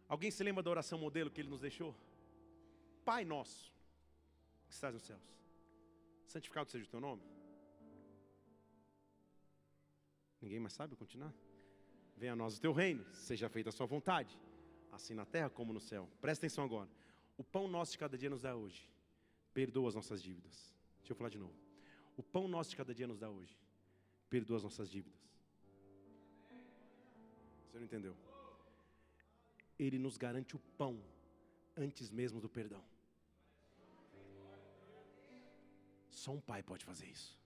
[0.08, 1.94] Alguém se lembra da oração modelo que ele nos deixou?
[3.04, 3.72] Pai nosso,
[4.66, 5.22] que estás nos céus,
[6.26, 7.22] santificado seja o teu nome.
[10.40, 11.32] Ninguém mais sabe continuar?
[12.16, 14.38] Venha a nós o teu reino, seja feita a sua vontade
[14.92, 16.08] assim na terra como no céu.
[16.20, 16.88] Presta atenção agora.
[17.36, 18.88] O pão nosso de cada dia nos dá hoje.
[19.54, 20.74] Perdoa as nossas dívidas.
[20.98, 21.54] Deixa eu falar de novo.
[22.16, 23.56] O pão nosso de cada dia nos dá hoje.
[24.28, 25.18] Perdoa as nossas dívidas.
[27.66, 28.16] Você não entendeu?
[29.78, 31.02] Ele nos garante o pão
[31.76, 32.84] antes mesmo do perdão.
[36.10, 37.38] Só um pai pode fazer isso.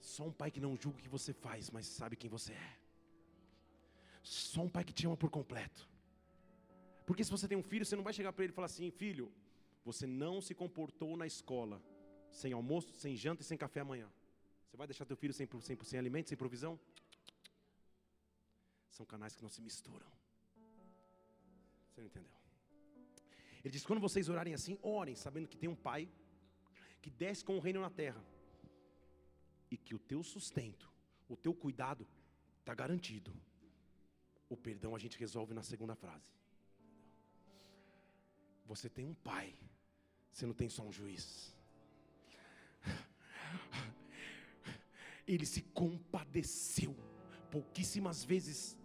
[0.00, 2.79] Só um pai que não julga o que você faz, mas sabe quem você é.
[4.22, 5.88] Só um pai que te ama por completo.
[7.06, 8.90] Porque se você tem um filho, você não vai chegar para ele e falar assim:
[8.90, 9.32] filho,
[9.84, 11.82] você não se comportou na escola,
[12.30, 14.08] sem almoço, sem janta e sem café amanhã.
[14.66, 16.78] Você vai deixar teu filho sem, sem, sem alimento, sem provisão?
[18.90, 20.06] São canais que não se misturam.
[21.88, 22.32] Você não entendeu?
[23.64, 26.08] Ele diz: quando vocês orarem assim, orem, sabendo que tem um pai
[27.02, 28.22] que desce com o reino na terra,
[29.70, 30.92] e que o teu sustento,
[31.28, 32.06] o teu cuidado
[32.58, 33.32] está garantido.
[34.50, 36.30] O perdão a gente resolve na segunda frase.
[38.66, 39.56] Você tem um pai,
[40.32, 41.54] você não tem só um juiz.
[45.26, 46.94] Ele se compadeceu.
[47.50, 48.76] Pouquíssimas vezes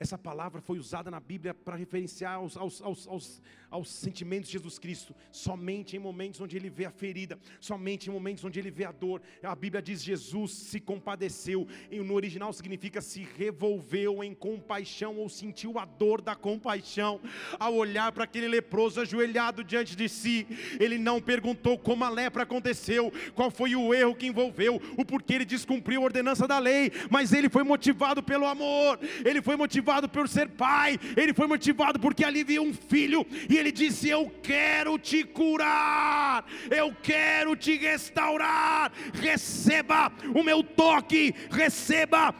[0.00, 4.78] essa palavra foi usada na Bíblia para referenciar aos, aos, aos, aos, sentimentos de Jesus
[4.78, 8.86] Cristo, somente em momentos onde ele vê a ferida, somente em momentos onde ele vê
[8.86, 9.20] a dor.
[9.42, 15.28] A Bíblia diz: Jesus se compadeceu, e no original significa se revolveu em compaixão ou
[15.28, 17.20] sentiu a dor da compaixão
[17.58, 20.46] ao olhar para aquele leproso ajoelhado diante de si.
[20.80, 25.34] Ele não perguntou como a lepra aconteceu, qual foi o erro que envolveu, o porquê
[25.34, 29.89] ele descumpriu a ordenança da lei, mas ele foi motivado pelo amor, ele foi motivado
[29.90, 34.08] motivado por ser pai, ele foi motivado porque ali viu um filho e ele disse:
[34.08, 38.92] Eu quero te curar, eu quero te restaurar.
[39.12, 42.32] Receba o meu toque, receba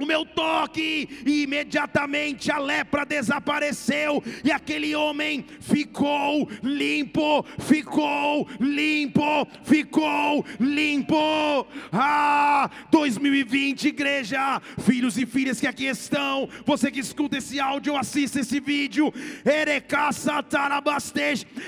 [0.00, 9.46] o meu toque, e imediatamente a lepra desapareceu, e aquele homem ficou limpo, ficou limpo,
[9.64, 11.66] ficou limpo.
[11.92, 17.98] Ah, 2020, igreja, filhos e filhas que aqui estão, você que escuta esse áudio ou
[17.98, 19.12] assiste esse vídeo,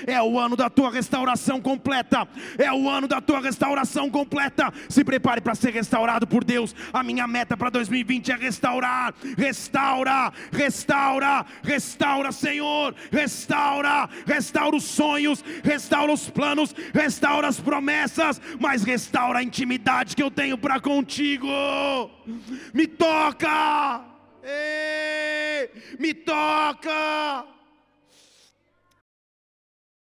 [0.07, 2.27] é o ano da tua restauração completa,
[2.57, 4.71] é o ano da tua restauração completa.
[4.89, 6.75] Se prepare para ser restaurado por Deus.
[6.93, 15.41] A minha meta para 2020 é restaurar, restaura, restaura, restaura, Senhor, restaura, restaura os sonhos,
[15.63, 21.47] restaura os planos, restaura as promessas, mas restaura a intimidade que eu tenho para contigo.
[22.73, 24.11] Me toca,
[24.43, 25.69] Ei,
[25.99, 27.60] me toca.